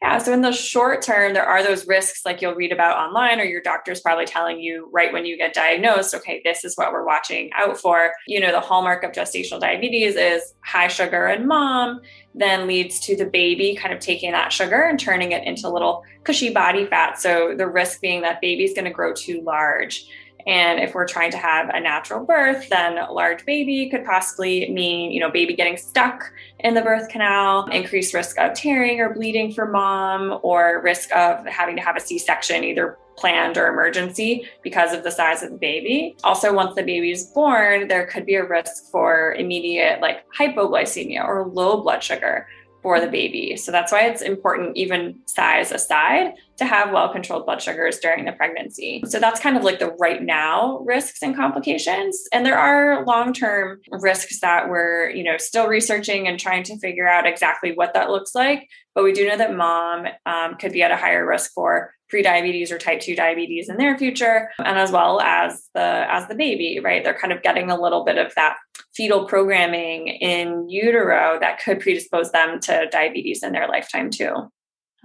Yeah. 0.00 0.18
So 0.18 0.32
in 0.32 0.42
the 0.42 0.52
short 0.52 1.02
term, 1.02 1.34
there 1.34 1.44
are 1.44 1.62
those 1.62 1.86
risks 1.86 2.24
like 2.24 2.40
you'll 2.40 2.54
read 2.54 2.72
about 2.72 2.98
online, 2.98 3.40
or 3.40 3.44
your 3.44 3.60
doctor's 3.60 4.00
probably 4.00 4.26
telling 4.26 4.60
you 4.60 4.88
right 4.92 5.12
when 5.12 5.26
you 5.26 5.36
get 5.36 5.54
diagnosed, 5.54 6.14
okay, 6.14 6.40
this 6.44 6.64
is 6.64 6.76
what 6.76 6.92
we're 6.92 7.04
watching 7.04 7.50
out 7.54 7.78
for. 7.78 8.12
You 8.26 8.40
know, 8.40 8.52
the 8.52 8.60
hallmark 8.60 9.02
of 9.02 9.12
gestational 9.12 9.60
diabetes 9.60 10.14
is 10.14 10.54
high 10.64 10.88
sugar 10.88 11.26
in 11.26 11.48
mom, 11.48 12.00
then 12.34 12.68
leads 12.68 13.00
to 13.00 13.16
the 13.16 13.26
baby 13.26 13.74
kind 13.74 13.92
of 13.92 13.98
taking 13.98 14.30
that 14.32 14.52
sugar 14.52 14.82
and 14.82 15.00
turning 15.00 15.32
it 15.32 15.44
into 15.44 15.68
little 15.68 16.04
cushy 16.22 16.50
body 16.50 16.86
fat. 16.86 17.20
So 17.20 17.54
the 17.56 17.66
risk 17.66 18.00
being 18.00 18.22
that 18.22 18.40
baby's 18.40 18.74
going 18.74 18.84
to 18.84 18.92
grow 18.92 19.12
too 19.12 19.42
large. 19.42 20.06
And 20.46 20.80
if 20.80 20.94
we're 20.94 21.06
trying 21.06 21.30
to 21.32 21.36
have 21.36 21.68
a 21.68 21.80
natural 21.80 22.24
birth, 22.24 22.68
then 22.70 22.98
a 22.98 23.12
large 23.12 23.44
baby 23.44 23.88
could 23.90 24.04
possibly 24.04 24.70
mean, 24.70 25.10
you 25.10 25.20
know, 25.20 25.30
baby 25.30 25.54
getting 25.54 25.76
stuck 25.76 26.32
in 26.60 26.74
the 26.74 26.82
birth 26.82 27.08
canal, 27.08 27.66
increased 27.66 28.14
risk 28.14 28.38
of 28.38 28.54
tearing 28.54 29.00
or 29.00 29.12
bleeding 29.12 29.52
for 29.52 29.66
mom, 29.66 30.38
or 30.42 30.80
risk 30.82 31.14
of 31.14 31.44
having 31.46 31.76
to 31.76 31.82
have 31.82 31.96
a 31.96 32.00
C 32.00 32.18
section, 32.18 32.64
either 32.64 32.96
planned 33.18 33.58
or 33.58 33.66
emergency 33.66 34.46
because 34.62 34.92
of 34.92 35.02
the 35.02 35.10
size 35.10 35.42
of 35.42 35.50
the 35.50 35.56
baby. 35.56 36.16
Also, 36.22 36.54
once 36.54 36.74
the 36.76 36.82
baby 36.82 37.10
is 37.10 37.24
born, 37.24 37.88
there 37.88 38.06
could 38.06 38.24
be 38.24 38.36
a 38.36 38.46
risk 38.46 38.90
for 38.90 39.34
immediate 39.34 40.00
like 40.00 40.24
hypoglycemia 40.38 41.24
or 41.24 41.46
low 41.48 41.82
blood 41.82 42.02
sugar 42.02 42.46
for 42.82 43.00
the 43.00 43.08
baby. 43.08 43.56
So 43.56 43.72
that's 43.72 43.90
why 43.90 44.02
it's 44.02 44.22
important, 44.22 44.76
even 44.76 45.20
size 45.26 45.72
aside, 45.72 46.34
to 46.58 46.64
have 46.64 46.92
well 46.92 47.12
controlled 47.12 47.46
blood 47.46 47.62
sugars 47.62 47.98
during 47.98 48.24
the 48.24 48.32
pregnancy. 48.32 49.02
So 49.06 49.18
that's 49.18 49.40
kind 49.40 49.56
of 49.56 49.64
like 49.64 49.78
the 49.78 49.92
right 49.98 50.22
now 50.22 50.78
risks 50.84 51.22
and 51.22 51.34
complications. 51.34 52.20
And 52.32 52.44
there 52.44 52.58
are 52.58 53.04
long 53.04 53.32
term 53.32 53.80
risks 53.90 54.40
that 54.40 54.68
we're, 54.68 55.10
you 55.10 55.24
know, 55.24 55.36
still 55.38 55.66
researching 55.66 56.28
and 56.28 56.38
trying 56.38 56.62
to 56.64 56.78
figure 56.78 57.08
out 57.08 57.26
exactly 57.26 57.72
what 57.72 57.94
that 57.94 58.10
looks 58.10 58.34
like. 58.34 58.68
But 58.98 59.04
we 59.04 59.12
do 59.12 59.28
know 59.28 59.36
that 59.36 59.54
mom 59.54 60.06
um, 60.26 60.56
could 60.56 60.72
be 60.72 60.82
at 60.82 60.90
a 60.90 60.96
higher 60.96 61.24
risk 61.24 61.52
for 61.54 61.94
prediabetes 62.12 62.72
or 62.72 62.78
type 62.78 62.98
2 62.98 63.14
diabetes 63.14 63.68
in 63.68 63.76
their 63.76 63.96
future 63.96 64.50
and 64.58 64.76
as 64.76 64.90
well 64.90 65.20
as 65.20 65.68
the 65.74 66.04
as 66.10 66.26
the 66.26 66.34
baby 66.34 66.80
right 66.82 67.04
they're 67.04 67.12
kind 67.12 67.32
of 67.32 67.42
getting 67.42 67.70
a 67.70 67.78
little 67.78 68.02
bit 68.02 68.16
of 68.16 68.34
that 68.34 68.56
fetal 68.96 69.26
programming 69.26 70.08
in 70.08 70.66
utero 70.68 71.38
that 71.38 71.60
could 71.62 71.78
predispose 71.80 72.32
them 72.32 72.58
to 72.58 72.88
diabetes 72.90 73.42
in 73.42 73.52
their 73.52 73.68
lifetime 73.68 74.08
too 74.10 74.34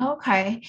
okay 0.01 0.61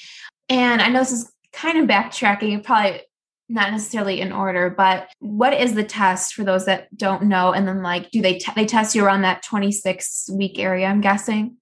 And 0.49 0.83
I 0.83 0.89
know 0.89 1.01
this 1.01 1.13
is 1.13 1.33
kind 1.53 1.79
of 1.79 1.89
backtracking, 1.89 2.63
probably 2.63 3.01
not 3.49 3.71
necessarily 3.71 4.21
in 4.21 4.33
order, 4.33 4.71
but 4.71 5.09
what 5.21 5.53
is 5.53 5.75
the 5.75 5.85
test 5.85 6.35
for 6.35 6.45
those 6.45 6.67
that 6.67 6.95
don't 6.97 7.25
know? 7.25 7.53
And 7.53 7.69
then 7.69 7.83
like, 7.83 8.11
do 8.11 8.21
they, 8.21 8.39
t- 8.39 8.53
they 8.55 8.67
test 8.67 8.95
you 8.95 9.05
around 9.05 9.23
that 9.23 9.43
26 9.43 10.31
week 10.33 10.59
area, 10.59 10.87
I'm 10.87 11.01
guessing? 11.01 11.57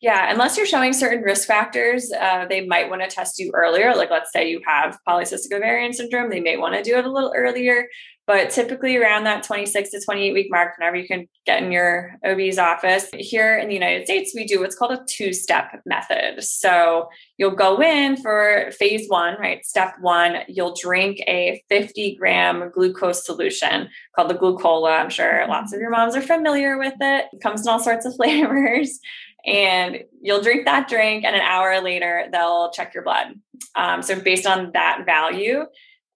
Yeah, 0.00 0.30
unless 0.30 0.56
you're 0.56 0.66
showing 0.66 0.92
certain 0.92 1.22
risk 1.22 1.48
factors, 1.48 2.12
uh, 2.12 2.46
they 2.48 2.64
might 2.64 2.88
want 2.88 3.02
to 3.02 3.08
test 3.08 3.40
you 3.40 3.50
earlier. 3.52 3.96
Like, 3.96 4.10
let's 4.10 4.32
say 4.32 4.48
you 4.48 4.60
have 4.64 4.96
polycystic 5.08 5.52
ovarian 5.52 5.92
syndrome, 5.92 6.30
they 6.30 6.40
may 6.40 6.56
want 6.56 6.74
to 6.76 6.82
do 6.84 6.96
it 6.96 7.04
a 7.04 7.10
little 7.10 7.32
earlier. 7.34 7.88
But 8.28 8.50
typically, 8.50 8.98
around 8.98 9.24
that 9.24 9.42
26 9.42 9.90
to 9.90 10.00
28 10.04 10.34
week 10.34 10.48
mark, 10.50 10.76
whenever 10.76 10.96
you 10.96 11.08
can 11.08 11.26
get 11.46 11.62
in 11.62 11.72
your 11.72 12.14
OB's 12.24 12.58
office, 12.58 13.08
here 13.14 13.56
in 13.56 13.68
the 13.68 13.74
United 13.74 14.04
States, 14.04 14.32
we 14.34 14.44
do 14.44 14.60
what's 14.60 14.76
called 14.76 14.92
a 14.92 15.02
two 15.08 15.32
step 15.32 15.80
method. 15.86 16.44
So 16.44 17.08
you'll 17.38 17.52
go 17.52 17.80
in 17.80 18.18
for 18.18 18.70
phase 18.78 19.08
one, 19.08 19.38
right? 19.40 19.64
Step 19.64 19.94
one, 20.02 20.40
you'll 20.46 20.76
drink 20.78 21.20
a 21.26 21.62
50 21.70 22.16
gram 22.16 22.70
glucose 22.72 23.24
solution 23.24 23.88
called 24.14 24.28
the 24.28 24.34
Glucola. 24.34 25.00
I'm 25.00 25.08
sure 25.08 25.48
lots 25.48 25.72
of 25.72 25.80
your 25.80 25.90
moms 25.90 26.14
are 26.14 26.20
familiar 26.20 26.78
with 26.78 26.94
it. 27.00 27.26
It 27.32 27.40
comes 27.40 27.62
in 27.62 27.72
all 27.72 27.80
sorts 27.80 28.04
of 28.04 28.14
flavors 28.16 29.00
and 29.46 30.04
you'll 30.20 30.42
drink 30.42 30.64
that 30.64 30.88
drink 30.88 31.24
and 31.24 31.34
an 31.34 31.42
hour 31.42 31.80
later 31.80 32.26
they'll 32.32 32.70
check 32.70 32.94
your 32.94 33.02
blood. 33.02 33.34
Um, 33.74 34.02
so 34.02 34.18
based 34.20 34.46
on 34.46 34.72
that 34.72 35.04
value 35.06 35.64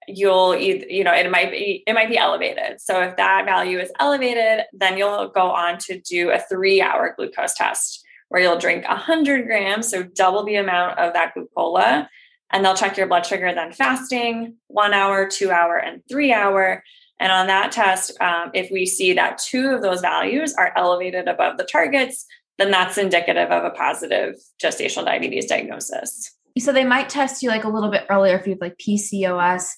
you'll 0.08 0.54
either 0.54 0.86
you 0.88 1.04
know 1.04 1.12
it 1.12 1.30
might 1.30 1.50
be 1.50 1.82
it 1.86 1.94
might 1.94 2.08
be 2.08 2.18
elevated. 2.18 2.80
So 2.80 3.00
if 3.02 3.16
that 3.16 3.44
value 3.44 3.78
is 3.78 3.92
elevated 4.00 4.64
then 4.72 4.98
you'll 4.98 5.28
go 5.28 5.50
on 5.50 5.78
to 5.78 6.00
do 6.00 6.30
a 6.30 6.40
three 6.40 6.82
hour 6.82 7.14
glucose 7.16 7.54
test 7.54 8.04
where 8.28 8.42
you'll 8.42 8.58
drink 8.58 8.86
100 8.88 9.46
grams 9.46 9.88
so 9.88 10.02
double 10.02 10.42
the 10.44 10.56
amount 10.56 10.98
of 10.98 11.12
that 11.12 11.34
glucola 11.34 12.08
and 12.50 12.64
they'll 12.64 12.74
check 12.74 12.96
your 12.96 13.06
blood 13.06 13.26
sugar 13.26 13.54
then 13.54 13.72
fasting 13.72 14.56
one 14.66 14.92
hour 14.92 15.28
two 15.28 15.50
hour 15.50 15.76
and 15.76 16.02
three 16.08 16.32
hour. 16.32 16.82
And 17.20 17.30
on 17.30 17.46
that 17.46 17.70
test 17.70 18.20
um, 18.20 18.50
if 18.52 18.70
we 18.72 18.84
see 18.84 19.12
that 19.12 19.38
two 19.38 19.68
of 19.68 19.82
those 19.82 20.00
values 20.00 20.54
are 20.54 20.72
elevated 20.76 21.28
above 21.28 21.56
the 21.56 21.64
targets 21.64 22.26
then 22.58 22.70
that's 22.70 22.98
indicative 22.98 23.50
of 23.50 23.64
a 23.64 23.70
positive 23.70 24.34
gestational 24.62 25.04
diabetes 25.04 25.46
diagnosis. 25.46 26.36
So 26.58 26.72
they 26.72 26.84
might 26.84 27.08
test 27.08 27.42
you 27.42 27.48
like 27.48 27.64
a 27.64 27.68
little 27.68 27.90
bit 27.90 28.06
earlier 28.10 28.36
if 28.36 28.46
you 28.46 28.52
have 28.52 28.60
like 28.60 28.78
PCOS. 28.78 29.70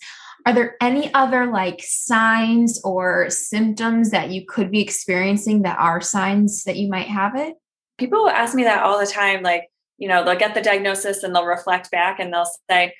Are 0.47 0.53
there 0.53 0.77
any 0.81 1.13
other 1.15 1.47
like 1.47 1.81
signs 1.83 2.81
or 2.85 3.31
symptoms 3.31 4.11
that 4.11 4.31
you 4.31 4.45
could 4.47 4.71
be 4.71 4.83
experiencing 4.83 5.63
that 5.63 5.79
are 5.79 6.01
signs 6.01 6.65
that 6.65 6.77
you 6.77 6.89
might 6.89 7.07
have 7.07 7.37
it? 7.37 7.55
People 7.97 8.29
ask 8.29 8.55
me 8.55 8.65
that 8.65 8.83
all 8.83 8.99
the 8.99 9.07
time. 9.07 9.43
Like, 9.43 9.71
you 9.97 10.09
know, 10.09 10.25
they'll 10.25 10.37
get 10.37 10.55
the 10.55 10.61
diagnosis 10.61 11.23
and 11.23 11.35
they'll 11.35 11.47
reflect 11.47 11.91
back 11.91 12.19
and 12.19 12.33
they'll 12.33 12.51
say, 12.69 12.93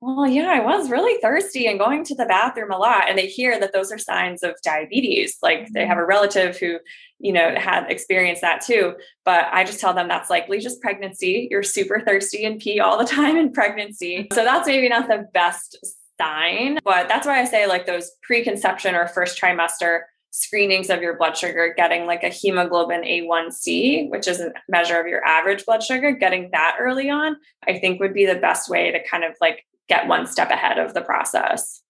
well, 0.00 0.28
yeah, 0.28 0.50
I 0.50 0.60
was 0.60 0.90
really 0.90 1.20
thirsty 1.20 1.66
and 1.66 1.78
going 1.78 2.04
to 2.04 2.14
the 2.14 2.26
bathroom 2.26 2.70
a 2.70 2.78
lot. 2.78 3.08
And 3.08 3.18
they 3.18 3.26
hear 3.26 3.58
that 3.58 3.72
those 3.72 3.90
are 3.90 3.98
signs 3.98 4.44
of 4.44 4.54
diabetes. 4.62 5.38
Like 5.42 5.68
they 5.72 5.80
have 5.80 5.96
mm-hmm. 5.96 6.00
a 6.00 6.06
relative 6.06 6.56
who, 6.56 6.78
you 7.18 7.32
know, 7.32 7.56
had 7.56 7.90
experienced 7.90 8.42
that 8.42 8.60
too. 8.60 8.94
But 9.24 9.46
I 9.50 9.64
just 9.64 9.80
tell 9.80 9.94
them 9.94 10.06
that's 10.06 10.30
likely 10.30 10.60
just 10.60 10.80
pregnancy. 10.80 11.48
You're 11.50 11.64
super 11.64 12.00
thirsty 12.00 12.44
and 12.44 12.60
pee 12.60 12.78
all 12.78 12.96
the 12.96 13.04
time 13.12 13.36
in 13.36 13.52
pregnancy. 13.52 14.28
So 14.32 14.44
that's 14.44 14.68
maybe 14.68 14.88
not 14.88 15.08
the 15.08 15.26
best 15.34 15.76
sign. 16.20 16.78
But 16.84 17.08
that's 17.08 17.26
why 17.26 17.40
I 17.40 17.44
say 17.44 17.66
like 17.66 17.86
those 17.86 18.12
preconception 18.22 18.94
or 18.94 19.08
first 19.08 19.40
trimester 19.40 20.02
screenings 20.30 20.90
of 20.90 21.02
your 21.02 21.16
blood 21.16 21.36
sugar, 21.36 21.74
getting 21.76 22.06
like 22.06 22.22
a 22.22 22.28
hemoglobin 22.28 23.02
A1C, 23.02 24.10
which 24.10 24.28
is 24.28 24.40
a 24.40 24.52
measure 24.68 25.00
of 25.00 25.08
your 25.08 25.24
average 25.24 25.64
blood 25.64 25.82
sugar, 25.82 26.12
getting 26.12 26.50
that 26.52 26.76
early 26.78 27.10
on, 27.10 27.36
I 27.66 27.78
think 27.78 27.98
would 27.98 28.14
be 28.14 28.26
the 28.26 28.36
best 28.36 28.68
way 28.68 28.92
to 28.92 29.00
kind 29.08 29.24
of 29.24 29.34
like 29.40 29.64
get 29.88 30.06
one 30.06 30.26
step 30.26 30.50
ahead 30.50 30.78
of 30.78 30.94
the 30.94 31.02
process. 31.02 31.82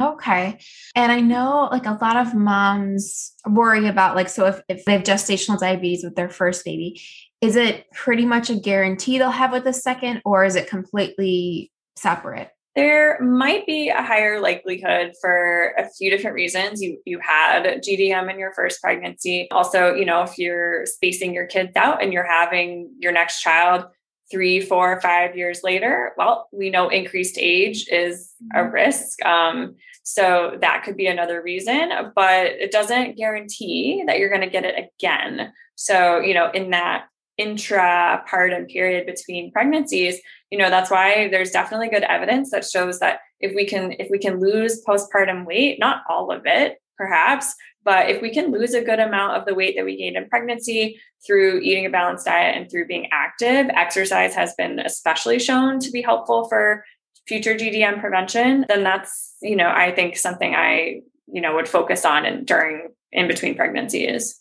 Okay. 0.00 0.58
And 0.94 1.10
I 1.10 1.20
know 1.20 1.68
like 1.72 1.86
a 1.86 1.98
lot 2.00 2.16
of 2.16 2.34
moms 2.34 3.32
worry 3.46 3.88
about 3.88 4.14
like, 4.14 4.28
so 4.28 4.46
if, 4.46 4.60
if 4.68 4.84
they 4.84 4.92
have 4.92 5.02
gestational 5.02 5.58
diabetes 5.58 6.04
with 6.04 6.14
their 6.14 6.28
first 6.28 6.64
baby, 6.64 7.00
is 7.40 7.56
it 7.56 7.90
pretty 7.92 8.24
much 8.24 8.50
a 8.50 8.56
guarantee 8.56 9.18
they'll 9.18 9.30
have 9.30 9.52
with 9.52 9.64
the 9.64 9.72
second, 9.72 10.22
or 10.24 10.44
is 10.44 10.56
it 10.56 10.68
completely 10.68 11.72
separate? 11.96 12.50
There 12.74 13.20
might 13.20 13.66
be 13.66 13.88
a 13.88 14.02
higher 14.02 14.40
likelihood 14.40 15.14
for 15.20 15.72
a 15.76 15.88
few 15.88 16.10
different 16.10 16.34
reasons. 16.34 16.80
You 16.80 16.98
you 17.04 17.18
had 17.18 17.64
GDM 17.82 18.30
in 18.30 18.38
your 18.38 18.52
first 18.54 18.80
pregnancy. 18.80 19.48
Also, 19.50 19.94
you 19.94 20.04
know, 20.04 20.22
if 20.22 20.38
you're 20.38 20.86
spacing 20.86 21.34
your 21.34 21.46
kids 21.46 21.72
out 21.74 22.02
and 22.02 22.12
you're 22.12 22.28
having 22.28 22.92
your 23.00 23.10
next 23.10 23.40
child 23.40 23.86
three, 24.30 24.60
four, 24.60 25.00
five 25.00 25.36
years 25.36 25.60
later, 25.62 26.12
well, 26.16 26.48
we 26.52 26.70
know 26.70 26.88
increased 26.88 27.38
age 27.38 27.88
is 27.88 28.34
a 28.54 28.58
mm-hmm. 28.58 28.72
risk. 28.72 29.24
Um, 29.24 29.76
so 30.02 30.56
that 30.60 30.84
could 30.84 30.96
be 30.96 31.06
another 31.06 31.42
reason, 31.42 31.90
but 32.14 32.46
it 32.46 32.70
doesn't 32.70 33.16
guarantee 33.16 34.04
that 34.06 34.18
you're 34.18 34.30
going 34.30 34.40
to 34.40 34.50
get 34.50 34.64
it 34.64 34.90
again. 34.96 35.52
So, 35.74 36.20
you 36.20 36.34
know, 36.34 36.50
in 36.50 36.70
that 36.70 37.06
intra 37.36 38.24
partum 38.28 38.68
period 38.68 39.06
between 39.06 39.52
pregnancies, 39.52 40.18
you 40.50 40.58
know, 40.58 40.70
that's 40.70 40.90
why 40.90 41.28
there's 41.28 41.50
definitely 41.50 41.88
good 41.88 42.04
evidence 42.04 42.50
that 42.50 42.64
shows 42.64 43.00
that 43.00 43.20
if 43.40 43.54
we 43.54 43.66
can 43.66 43.92
if 43.92 44.08
we 44.10 44.18
can 44.18 44.40
lose 44.40 44.82
postpartum 44.84 45.46
weight, 45.46 45.78
not 45.78 46.02
all 46.08 46.32
of 46.32 46.42
it, 46.46 46.78
perhaps, 46.96 47.54
but 47.88 48.10
if 48.10 48.20
we 48.20 48.30
can 48.30 48.52
lose 48.52 48.74
a 48.74 48.84
good 48.84 49.00
amount 49.00 49.38
of 49.38 49.46
the 49.46 49.54
weight 49.54 49.74
that 49.74 49.84
we 49.86 49.96
gained 49.96 50.18
in 50.18 50.28
pregnancy 50.28 51.00
through 51.26 51.58
eating 51.60 51.86
a 51.86 51.88
balanced 51.88 52.26
diet 52.26 52.54
and 52.54 52.70
through 52.70 52.86
being 52.86 53.08
active, 53.12 53.66
exercise 53.70 54.34
has 54.34 54.52
been 54.58 54.78
especially 54.78 55.38
shown 55.38 55.80
to 55.80 55.90
be 55.90 56.02
helpful 56.02 56.46
for 56.50 56.84
future 57.26 57.54
GDM 57.54 57.98
prevention, 57.98 58.66
then 58.68 58.82
that's, 58.82 59.36
you 59.40 59.56
know, 59.56 59.70
I 59.70 59.92
think 59.92 60.18
something 60.18 60.54
I, 60.54 61.00
you 61.28 61.40
know, 61.40 61.54
would 61.54 61.66
focus 61.66 62.04
on 62.04 62.26
and 62.26 62.46
during 62.46 62.88
in 63.10 63.26
between 63.26 63.56
pregnancies. 63.56 64.38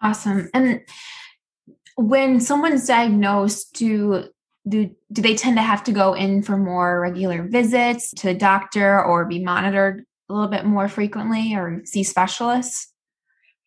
Awesome. 0.00 0.48
And 0.54 0.82
when 1.96 2.38
someone's 2.38 2.86
diagnosed, 2.86 3.74
do 3.74 4.26
do 4.68 4.94
do 5.10 5.22
they 5.22 5.34
tend 5.34 5.56
to 5.56 5.62
have 5.62 5.82
to 5.84 5.92
go 5.92 6.14
in 6.14 6.44
for 6.44 6.56
more 6.56 7.00
regular 7.00 7.48
visits 7.48 8.12
to 8.12 8.28
the 8.28 8.34
doctor 8.34 9.04
or 9.04 9.24
be 9.24 9.42
monitored 9.42 10.04
a 10.28 10.34
little 10.34 10.48
bit 10.48 10.64
more 10.64 10.88
frequently 10.88 11.54
or 11.54 11.82
see 11.84 12.02
specialists? 12.02 12.92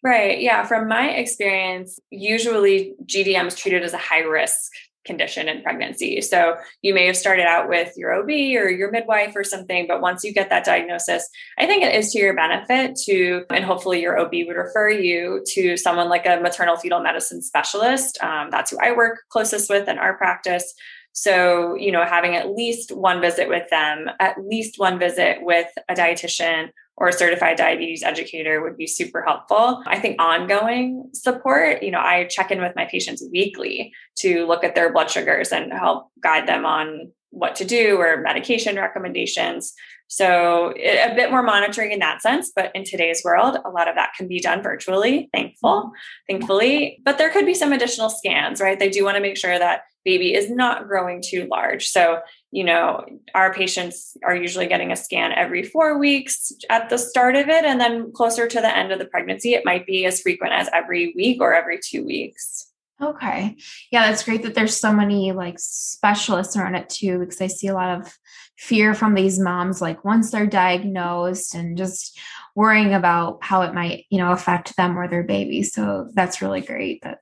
Right. 0.01 0.39
Yeah. 0.39 0.65
From 0.65 0.87
my 0.87 1.09
experience, 1.09 1.99
usually 2.09 2.95
GDM 3.05 3.47
is 3.47 3.55
treated 3.55 3.83
as 3.83 3.93
a 3.93 3.97
high 3.97 4.21
risk 4.21 4.71
condition 5.05 5.49
in 5.49 5.61
pregnancy. 5.63 6.21
So 6.21 6.55
you 6.81 6.93
may 6.93 7.07
have 7.07 7.17
started 7.17 7.45
out 7.45 7.67
with 7.67 7.93
your 7.97 8.13
OB 8.13 8.29
or 8.29 8.69
your 8.69 8.91
midwife 8.91 9.35
or 9.35 9.43
something, 9.43 9.87
but 9.87 10.01
once 10.01 10.23
you 10.23 10.33
get 10.33 10.49
that 10.49 10.65
diagnosis, 10.65 11.27
I 11.57 11.65
think 11.65 11.83
it 11.83 11.95
is 11.95 12.11
to 12.11 12.19
your 12.19 12.35
benefit 12.35 12.95
to, 13.05 13.43
and 13.49 13.65
hopefully 13.65 14.01
your 14.01 14.19
OB 14.19 14.31
would 14.45 14.55
refer 14.55 14.89
you 14.89 15.43
to 15.47 15.77
someone 15.77 16.09
like 16.09 16.25
a 16.25 16.39
maternal 16.39 16.77
fetal 16.77 16.99
medicine 16.99 17.41
specialist. 17.41 18.21
Um, 18.23 18.49
that's 18.51 18.71
who 18.71 18.77
I 18.81 18.91
work 18.91 19.21
closest 19.29 19.69
with 19.69 19.87
in 19.87 19.97
our 19.97 20.15
practice. 20.15 20.73
So, 21.13 21.75
you 21.75 21.91
know, 21.91 22.05
having 22.05 22.35
at 22.35 22.55
least 22.55 22.91
one 22.91 23.19
visit 23.19 23.49
with 23.49 23.69
them, 23.69 24.09
at 24.19 24.37
least 24.43 24.79
one 24.79 24.99
visit 24.99 25.39
with 25.41 25.67
a 25.89 25.93
dietitian 25.93 26.69
or 26.95 27.07
a 27.07 27.13
certified 27.13 27.57
diabetes 27.57 28.03
educator 28.03 28.61
would 28.61 28.77
be 28.77 28.87
super 28.87 29.21
helpful. 29.21 29.81
I 29.85 29.99
think 29.99 30.21
ongoing 30.21 31.09
support, 31.13 31.81
you 31.81 31.91
know, 31.91 31.99
I 31.99 32.25
check 32.25 32.51
in 32.51 32.61
with 32.61 32.75
my 32.75 32.85
patients 32.85 33.23
weekly 33.31 33.93
to 34.17 34.45
look 34.45 34.63
at 34.63 34.75
their 34.75 34.91
blood 34.91 35.09
sugars 35.09 35.51
and 35.51 35.71
help 35.71 36.09
guide 36.21 36.47
them 36.47 36.65
on 36.65 37.11
what 37.31 37.55
to 37.55 37.65
do 37.65 37.97
or 37.97 38.17
medication 38.17 38.75
recommendations. 38.75 39.73
So 40.07 40.73
a 40.75 41.13
bit 41.15 41.29
more 41.29 41.43
monitoring 41.43 41.91
in 41.91 41.99
that 41.99 42.21
sense, 42.21 42.51
but 42.53 42.71
in 42.73 42.83
today's 42.83 43.21
world, 43.23 43.57
a 43.63 43.69
lot 43.69 43.87
of 43.87 43.95
that 43.95 44.13
can 44.17 44.27
be 44.27 44.39
done 44.39 44.63
virtually, 44.63 45.29
thankful, 45.31 45.91
thankfully. 46.27 46.99
But 47.05 47.17
there 47.17 47.29
could 47.29 47.45
be 47.45 47.53
some 47.53 47.71
additional 47.71 48.09
scans, 48.09 48.59
right? 48.59 48.79
They 48.79 48.89
do 48.89 49.05
want 49.05 49.15
to 49.15 49.21
make 49.21 49.37
sure 49.37 49.57
that 49.57 49.83
baby 50.09 50.33
is 50.33 50.49
not 50.49 50.87
growing 50.87 51.21
too 51.21 51.47
large. 51.51 51.87
So, 51.87 52.19
you 52.51 52.63
know, 52.63 53.05
our 53.35 53.53
patients 53.53 54.17
are 54.25 54.35
usually 54.35 54.65
getting 54.65 54.91
a 54.91 54.95
scan 54.95 55.31
every 55.33 55.63
four 55.63 55.99
weeks 55.99 56.51
at 56.69 56.89
the 56.89 56.97
start 56.97 57.35
of 57.35 57.47
it. 57.47 57.63
And 57.63 57.79
then 57.79 58.11
closer 58.11 58.47
to 58.47 58.61
the 58.61 58.75
end 58.75 58.91
of 58.91 58.97
the 58.97 59.05
pregnancy, 59.05 59.53
it 59.53 59.65
might 59.65 59.85
be 59.85 60.05
as 60.05 60.21
frequent 60.21 60.53
as 60.53 60.67
every 60.73 61.13
week 61.15 61.41
or 61.41 61.53
every 61.53 61.79
two 61.79 62.03
weeks. 62.03 62.65
Okay. 63.01 63.55
Yeah, 63.91 64.07
that's 64.07 64.23
great 64.23 64.43
that 64.43 64.55
there's 64.55 64.75
so 64.75 64.91
many 64.91 65.31
like 65.31 65.57
specialists 65.57 66.57
around 66.57 66.75
it 66.75 66.89
too, 66.89 67.19
because 67.19 67.39
I 67.39 67.47
see 67.47 67.67
a 67.67 67.73
lot 67.73 68.01
of 68.01 68.17
fear 68.57 68.93
from 68.93 69.13
these 69.13 69.39
moms, 69.39 69.79
like 69.79 70.03
once 70.03 70.31
they're 70.31 70.47
diagnosed 70.47 71.55
and 71.55 71.77
just 71.77 72.19
worrying 72.55 72.93
about 72.93 73.43
how 73.43 73.61
it 73.61 73.73
might, 73.73 74.05
you 74.09 74.17
know, 74.17 74.31
affect 74.31 74.75
them 74.75 74.97
or 74.97 75.07
their 75.07 75.23
baby. 75.23 75.63
So 75.63 76.09
that's 76.13 76.41
really 76.41 76.61
great 76.61 77.03
that 77.03 77.19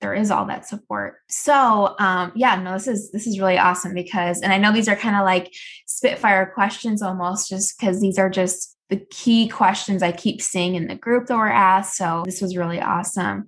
there 0.00 0.14
is 0.14 0.30
all 0.30 0.46
that 0.46 0.68
support. 0.68 1.16
So 1.28 1.94
um 1.98 2.32
yeah, 2.34 2.60
no, 2.60 2.72
this 2.74 2.88
is 2.88 3.10
this 3.12 3.26
is 3.26 3.40
really 3.40 3.58
awesome 3.58 3.94
because 3.94 4.40
and 4.40 4.52
I 4.52 4.58
know 4.58 4.72
these 4.72 4.88
are 4.88 4.96
kind 4.96 5.16
of 5.16 5.24
like 5.24 5.52
spitfire 5.86 6.52
questions 6.54 7.02
almost 7.02 7.48
just 7.48 7.78
because 7.78 8.00
these 8.00 8.18
are 8.18 8.30
just 8.30 8.76
the 8.88 9.04
key 9.10 9.48
questions 9.48 10.02
I 10.02 10.12
keep 10.12 10.40
seeing 10.40 10.76
in 10.76 10.86
the 10.86 10.94
group 10.94 11.26
that 11.26 11.36
were 11.36 11.50
asked. 11.50 11.96
So 11.96 12.22
this 12.24 12.40
was 12.40 12.56
really 12.56 12.80
awesome. 12.80 13.46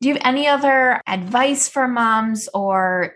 Do 0.00 0.08
you 0.08 0.14
have 0.14 0.22
any 0.24 0.46
other 0.46 1.00
advice 1.06 1.68
for 1.68 1.88
moms 1.88 2.48
or 2.54 3.14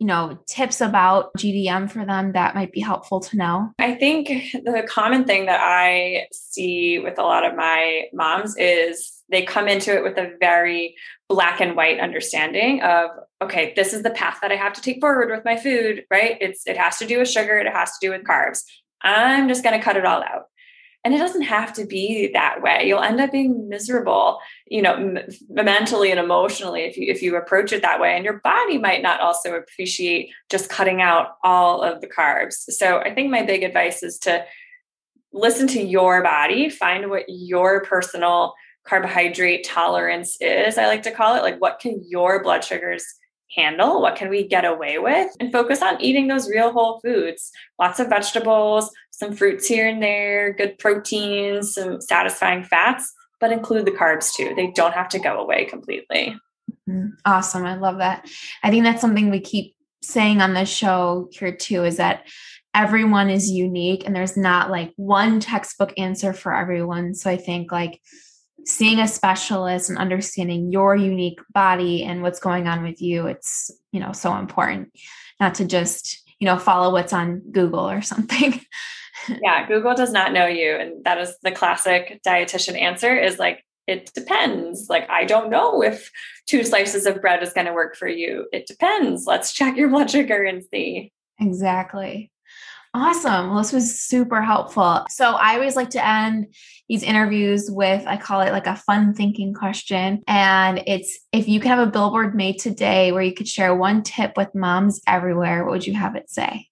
you 0.00 0.06
know, 0.06 0.38
tips 0.46 0.80
about 0.80 1.30
GDM 1.36 1.90
for 1.90 2.06
them 2.06 2.32
that 2.32 2.54
might 2.54 2.72
be 2.72 2.80
helpful 2.80 3.20
to 3.20 3.36
know? 3.36 3.70
I 3.78 3.94
think 3.94 4.28
the 4.28 4.86
common 4.88 5.24
thing 5.24 5.44
that 5.44 5.60
I 5.62 6.26
see 6.32 6.98
with 6.98 7.18
a 7.18 7.22
lot 7.22 7.44
of 7.44 7.54
my 7.54 8.04
moms 8.14 8.56
is 8.56 9.19
they 9.30 9.42
come 9.42 9.68
into 9.68 9.94
it 9.94 10.02
with 10.02 10.18
a 10.18 10.32
very 10.40 10.96
black 11.28 11.60
and 11.60 11.76
white 11.76 12.00
understanding 12.00 12.82
of 12.82 13.10
okay 13.40 13.72
this 13.76 13.92
is 13.92 14.02
the 14.02 14.10
path 14.10 14.38
that 14.42 14.52
i 14.52 14.56
have 14.56 14.72
to 14.72 14.80
take 14.80 15.00
forward 15.00 15.30
with 15.30 15.44
my 15.44 15.56
food 15.56 16.04
right? 16.10 16.36
It's 16.40 16.66
it 16.66 16.76
has 16.76 16.98
to 16.98 17.06
do 17.06 17.18
with 17.18 17.28
sugar 17.28 17.58
it 17.58 17.72
has 17.72 17.92
to 17.92 18.06
do 18.06 18.10
with 18.10 18.24
carbs. 18.24 18.62
I'm 19.02 19.48
just 19.48 19.62
going 19.62 19.78
to 19.78 19.84
cut 19.84 19.96
it 19.96 20.04
all 20.04 20.22
out. 20.22 20.46
And 21.02 21.14
it 21.14 21.18
doesn't 21.18 21.42
have 21.42 21.72
to 21.74 21.86
be 21.86 22.30
that 22.34 22.60
way. 22.60 22.84
You'll 22.86 23.00
end 23.00 23.20
up 23.20 23.32
being 23.32 23.68
miserable 23.68 24.40
you 24.66 24.82
know 24.82 24.94
m- 24.94 25.18
mentally 25.48 26.10
and 26.10 26.20
emotionally 26.20 26.82
if 26.82 26.96
you 26.96 27.10
if 27.10 27.22
you 27.22 27.36
approach 27.36 27.72
it 27.72 27.82
that 27.82 28.00
way. 28.00 28.14
And 28.16 28.24
your 28.24 28.40
body 28.40 28.78
might 28.78 29.02
not 29.02 29.20
also 29.20 29.54
appreciate 29.54 30.30
just 30.50 30.68
cutting 30.68 31.00
out 31.00 31.36
all 31.42 31.82
of 31.82 32.00
the 32.00 32.08
carbs. 32.08 32.54
So 32.54 32.98
i 32.98 33.14
think 33.14 33.30
my 33.30 33.42
big 33.42 33.62
advice 33.62 34.02
is 34.02 34.18
to 34.20 34.44
listen 35.32 35.68
to 35.68 35.80
your 35.80 36.22
body 36.24 36.68
find 36.68 37.08
what 37.08 37.24
your 37.28 37.84
personal 37.84 38.52
carbohydrate 38.86 39.64
tolerance 39.64 40.36
is 40.40 40.78
i 40.78 40.86
like 40.86 41.02
to 41.02 41.10
call 41.10 41.36
it 41.36 41.42
like 41.42 41.60
what 41.60 41.78
can 41.78 42.02
your 42.08 42.42
blood 42.42 42.64
sugars 42.64 43.04
handle? 43.54 44.00
What 44.00 44.16
can 44.16 44.28
we 44.28 44.46
get 44.46 44.64
away 44.64 44.98
with? 44.98 45.30
And 45.40 45.52
focus 45.52 45.82
on 45.82 46.00
eating 46.00 46.28
those 46.28 46.48
real 46.48 46.72
whole 46.72 47.00
foods. 47.00 47.50
Lots 47.78 48.00
of 48.00 48.08
vegetables, 48.08 48.90
some 49.10 49.34
fruits 49.34 49.66
here 49.66 49.88
and 49.88 50.02
there, 50.02 50.52
good 50.52 50.78
proteins, 50.78 51.74
some 51.74 52.00
satisfying 52.00 52.64
fats, 52.64 53.12
but 53.40 53.52
include 53.52 53.86
the 53.86 53.92
carbs 53.92 54.34
too. 54.34 54.54
They 54.54 54.70
don't 54.70 54.94
have 54.94 55.08
to 55.10 55.18
go 55.18 55.40
away 55.40 55.64
completely. 55.64 56.36
Mm-hmm. 56.88 57.08
Awesome. 57.24 57.64
I 57.64 57.76
love 57.76 57.98
that. 57.98 58.28
I 58.62 58.70
think 58.70 58.84
that's 58.84 59.00
something 59.00 59.30
we 59.30 59.40
keep 59.40 59.74
saying 60.02 60.40
on 60.40 60.54
the 60.54 60.64
show 60.64 61.28
here 61.32 61.54
too 61.54 61.84
is 61.84 61.98
that 61.98 62.26
everyone 62.74 63.28
is 63.28 63.50
unique 63.50 64.04
and 64.06 64.14
there's 64.14 64.36
not 64.36 64.70
like 64.70 64.92
one 64.96 65.40
textbook 65.40 65.92
answer 65.98 66.32
for 66.32 66.54
everyone. 66.54 67.14
So 67.14 67.28
I 67.28 67.36
think 67.36 67.72
like 67.72 68.00
seeing 68.64 68.98
a 68.98 69.08
specialist 69.08 69.88
and 69.88 69.98
understanding 69.98 70.70
your 70.70 70.96
unique 70.96 71.40
body 71.52 72.02
and 72.04 72.22
what's 72.22 72.40
going 72.40 72.66
on 72.66 72.82
with 72.82 73.00
you 73.00 73.26
it's 73.26 73.70
you 73.92 74.00
know 74.00 74.12
so 74.12 74.36
important. 74.36 74.90
Not 75.38 75.54
to 75.56 75.64
just 75.64 76.22
you 76.38 76.46
know 76.46 76.58
follow 76.58 76.92
what's 76.92 77.12
on 77.12 77.40
google 77.50 77.88
or 77.88 78.02
something. 78.02 78.60
Yeah 79.42 79.68
google 79.68 79.94
does 79.94 80.12
not 80.12 80.32
know 80.32 80.46
you 80.46 80.74
and 80.74 81.04
that 81.04 81.18
is 81.18 81.36
the 81.42 81.52
classic 81.52 82.22
dietitian 82.26 82.80
answer 82.80 83.14
is 83.14 83.38
like 83.38 83.62
it 83.86 84.12
depends. 84.14 84.88
Like 84.88 85.08
i 85.10 85.24
don't 85.26 85.50
know 85.50 85.82
if 85.82 86.10
two 86.46 86.64
slices 86.64 87.04
of 87.04 87.20
bread 87.20 87.42
is 87.42 87.52
going 87.52 87.66
to 87.66 87.74
work 87.74 87.96
for 87.96 88.08
you. 88.08 88.46
It 88.50 88.66
depends. 88.66 89.26
Let's 89.26 89.52
check 89.52 89.76
your 89.76 89.88
blood 89.90 90.10
sugar 90.10 90.42
and 90.42 90.64
see. 90.72 91.12
Exactly 91.38 92.30
Awesome. 92.92 93.50
Well, 93.50 93.58
this 93.58 93.72
was 93.72 94.00
super 94.00 94.42
helpful. 94.42 95.04
So 95.10 95.34
I 95.34 95.54
always 95.54 95.76
like 95.76 95.90
to 95.90 96.04
end 96.04 96.52
these 96.88 97.04
interviews 97.04 97.70
with, 97.70 98.04
I 98.04 98.16
call 98.16 98.40
it 98.40 98.50
like 98.50 98.66
a 98.66 98.74
fun 98.74 99.14
thinking 99.14 99.54
question. 99.54 100.22
And 100.26 100.82
it's 100.88 101.20
if 101.30 101.46
you 101.46 101.60
could 101.60 101.68
have 101.68 101.86
a 101.86 101.90
billboard 101.90 102.34
made 102.34 102.58
today 102.58 103.12
where 103.12 103.22
you 103.22 103.32
could 103.32 103.46
share 103.46 103.76
one 103.76 104.02
tip 104.02 104.36
with 104.36 104.52
moms 104.56 105.00
everywhere, 105.06 105.64
what 105.64 105.70
would 105.70 105.86
you 105.86 105.94
have 105.94 106.16
it 106.16 106.28
say? 106.28 106.66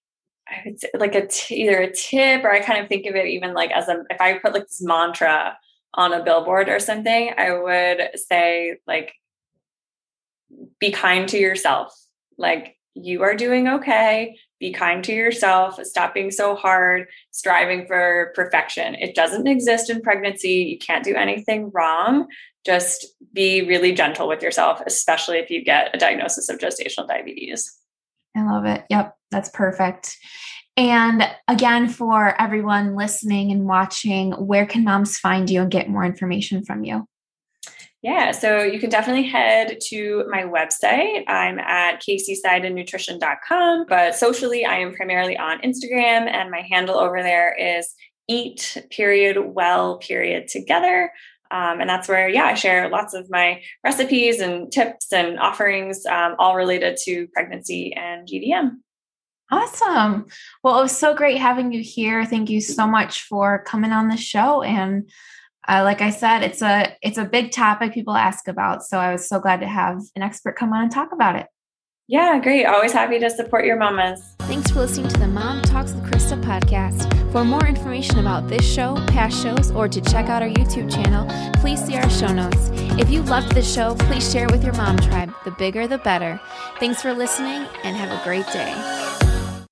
I 0.49 0.61
would 0.65 0.79
say 0.81 0.89
like 0.97 1.15
a 1.15 1.25
t- 1.25 1.63
either 1.63 1.79
a 1.79 1.93
tip 1.93 2.43
or 2.43 2.51
I 2.51 2.59
kind 2.59 2.81
of 2.81 2.89
think 2.89 3.05
of 3.05 3.15
it 3.15 3.27
even 3.27 3.53
like 3.53 3.71
as 3.71 3.87
a 3.87 4.03
if 4.09 4.19
I 4.19 4.39
put 4.39 4.53
like 4.53 4.67
this 4.67 4.81
mantra 4.81 5.57
on 5.93 6.11
a 6.11 6.23
billboard 6.23 6.67
or 6.67 6.79
something, 6.79 7.31
I 7.37 7.53
would 7.53 8.19
say 8.19 8.77
like 8.85 9.13
be 10.79 10.91
kind 10.91 11.29
to 11.29 11.37
yourself. 11.37 11.93
Like 12.37 12.77
you 12.93 13.23
are 13.23 13.35
doing 13.35 13.67
okay. 13.67 14.37
Be 14.59 14.73
kind 14.73 15.03
to 15.05 15.13
yourself. 15.13 15.79
Stop 15.85 16.13
being 16.13 16.31
so 16.31 16.55
hard, 16.55 17.07
striving 17.31 17.87
for 17.87 18.33
perfection. 18.35 18.95
It 18.95 19.15
doesn't 19.15 19.47
exist 19.47 19.89
in 19.89 20.01
pregnancy. 20.01 20.49
You 20.49 20.77
can't 20.77 21.03
do 21.03 21.15
anything 21.15 21.71
wrong. 21.73 22.27
Just 22.65 23.07
be 23.33 23.61
really 23.61 23.93
gentle 23.93 24.27
with 24.27 24.43
yourself, 24.43 24.81
especially 24.85 25.37
if 25.37 25.49
you 25.49 25.63
get 25.63 25.95
a 25.95 25.97
diagnosis 25.97 26.49
of 26.49 26.59
gestational 26.59 27.07
diabetes. 27.07 27.73
I 28.35 28.43
love 28.43 28.65
it. 28.65 28.83
Yep, 28.89 29.15
that's 29.31 29.49
perfect. 29.49 30.17
And 30.75 31.23
again, 31.47 31.89
for 31.89 32.39
everyone 32.41 32.95
listening 32.95 33.51
and 33.51 33.65
watching, 33.65 34.31
where 34.31 34.65
can 34.65 34.83
moms 34.83 35.17
find 35.17 35.49
you 35.49 35.61
and 35.61 35.71
get 35.71 35.89
more 35.89 36.05
information 36.05 36.63
from 36.63 36.83
you? 36.83 37.05
Yeah, 38.01 38.31
so 38.31 38.63
you 38.63 38.79
can 38.79 38.89
definitely 38.89 39.27
head 39.27 39.77
to 39.87 40.23
my 40.29 40.43
website. 40.43 41.25
I'm 41.27 41.59
at 41.59 42.01
caseyseidennutrition.com, 42.01 43.87
but 43.89 44.15
socially, 44.15 44.65
I 44.65 44.77
am 44.77 44.93
primarily 44.93 45.37
on 45.37 45.59
Instagram, 45.61 46.29
and 46.31 46.49
my 46.49 46.61
handle 46.61 46.97
over 46.97 47.21
there 47.21 47.53
is 47.53 47.93
eat 48.29 48.85
period 48.89 49.37
well 49.53 49.97
period 49.97 50.47
together. 50.47 51.11
Um, 51.51 51.81
and 51.81 51.89
that's 51.89 52.07
where, 52.07 52.29
yeah, 52.29 52.45
I 52.45 52.53
share 52.53 52.89
lots 52.89 53.13
of 53.13 53.29
my 53.29 53.63
recipes 53.83 54.39
and 54.39 54.71
tips 54.71 55.11
and 55.11 55.39
offerings, 55.39 56.05
um, 56.05 56.35
all 56.39 56.55
related 56.55 56.95
to 57.05 57.27
pregnancy 57.33 57.91
and 57.93 58.27
GDM. 58.27 58.77
Awesome. 59.51 60.27
Well, 60.63 60.77
it 60.77 60.83
was 60.83 60.95
so 60.95 61.15
great 61.15 61.39
having 61.39 61.73
you 61.73 61.81
here. 61.81 62.23
Thank 62.23 62.51
you 62.51 62.61
so 62.61 62.85
much 62.85 63.23
for 63.23 63.63
coming 63.63 63.91
on 63.91 64.07
the 64.07 64.15
show 64.15 64.61
and 64.61 65.09
uh, 65.67 65.83
like 65.83 66.01
I 66.01 66.09
said, 66.09 66.43
it's 66.43 66.61
a 66.61 66.95
it's 67.01 67.17
a 67.17 67.25
big 67.25 67.51
topic 67.51 67.93
people 67.93 68.15
ask 68.15 68.47
about. 68.47 68.83
So 68.83 68.97
I 68.99 69.11
was 69.11 69.27
so 69.27 69.39
glad 69.39 69.59
to 69.61 69.67
have 69.67 69.99
an 70.15 70.21
expert 70.21 70.55
come 70.55 70.73
on 70.73 70.83
and 70.83 70.91
talk 70.91 71.11
about 71.11 71.35
it. 71.35 71.47
Yeah, 72.07 72.39
great. 72.39 72.65
Always 72.65 72.91
happy 72.91 73.19
to 73.19 73.29
support 73.29 73.65
your 73.65 73.77
mamas. 73.77 74.35
Thanks 74.39 74.71
for 74.71 74.79
listening 74.79 75.09
to 75.09 75.19
the 75.19 75.27
Mom 75.27 75.61
Talks 75.61 75.93
with 75.93 76.03
Krista 76.05 76.41
podcast. 76.43 77.31
For 77.31 77.45
more 77.45 77.67
information 77.67 78.17
about 78.17 78.47
this 78.47 78.67
show, 78.67 78.95
past 79.09 79.39
shows, 79.43 79.69
or 79.69 79.87
to 79.87 80.01
check 80.01 80.27
out 80.27 80.41
our 80.41 80.49
YouTube 80.49 80.91
channel, 80.91 81.27
please 81.61 81.85
see 81.85 81.95
our 81.95 82.09
show 82.09 82.33
notes. 82.33 82.71
If 82.97 83.11
you 83.11 83.21
loved 83.21 83.51
the 83.51 83.61
show, 83.61 83.93
please 83.93 84.31
share 84.31 84.45
it 84.45 84.51
with 84.51 84.63
your 84.63 84.73
mom 84.73 84.97
tribe. 84.97 85.31
The 85.45 85.51
bigger, 85.51 85.87
the 85.87 85.99
better. 85.99 86.41
Thanks 86.79 86.99
for 86.99 87.13
listening 87.13 87.67
and 87.83 87.95
have 87.95 88.09
a 88.09 88.23
great 88.23 88.47
day. 88.47 89.08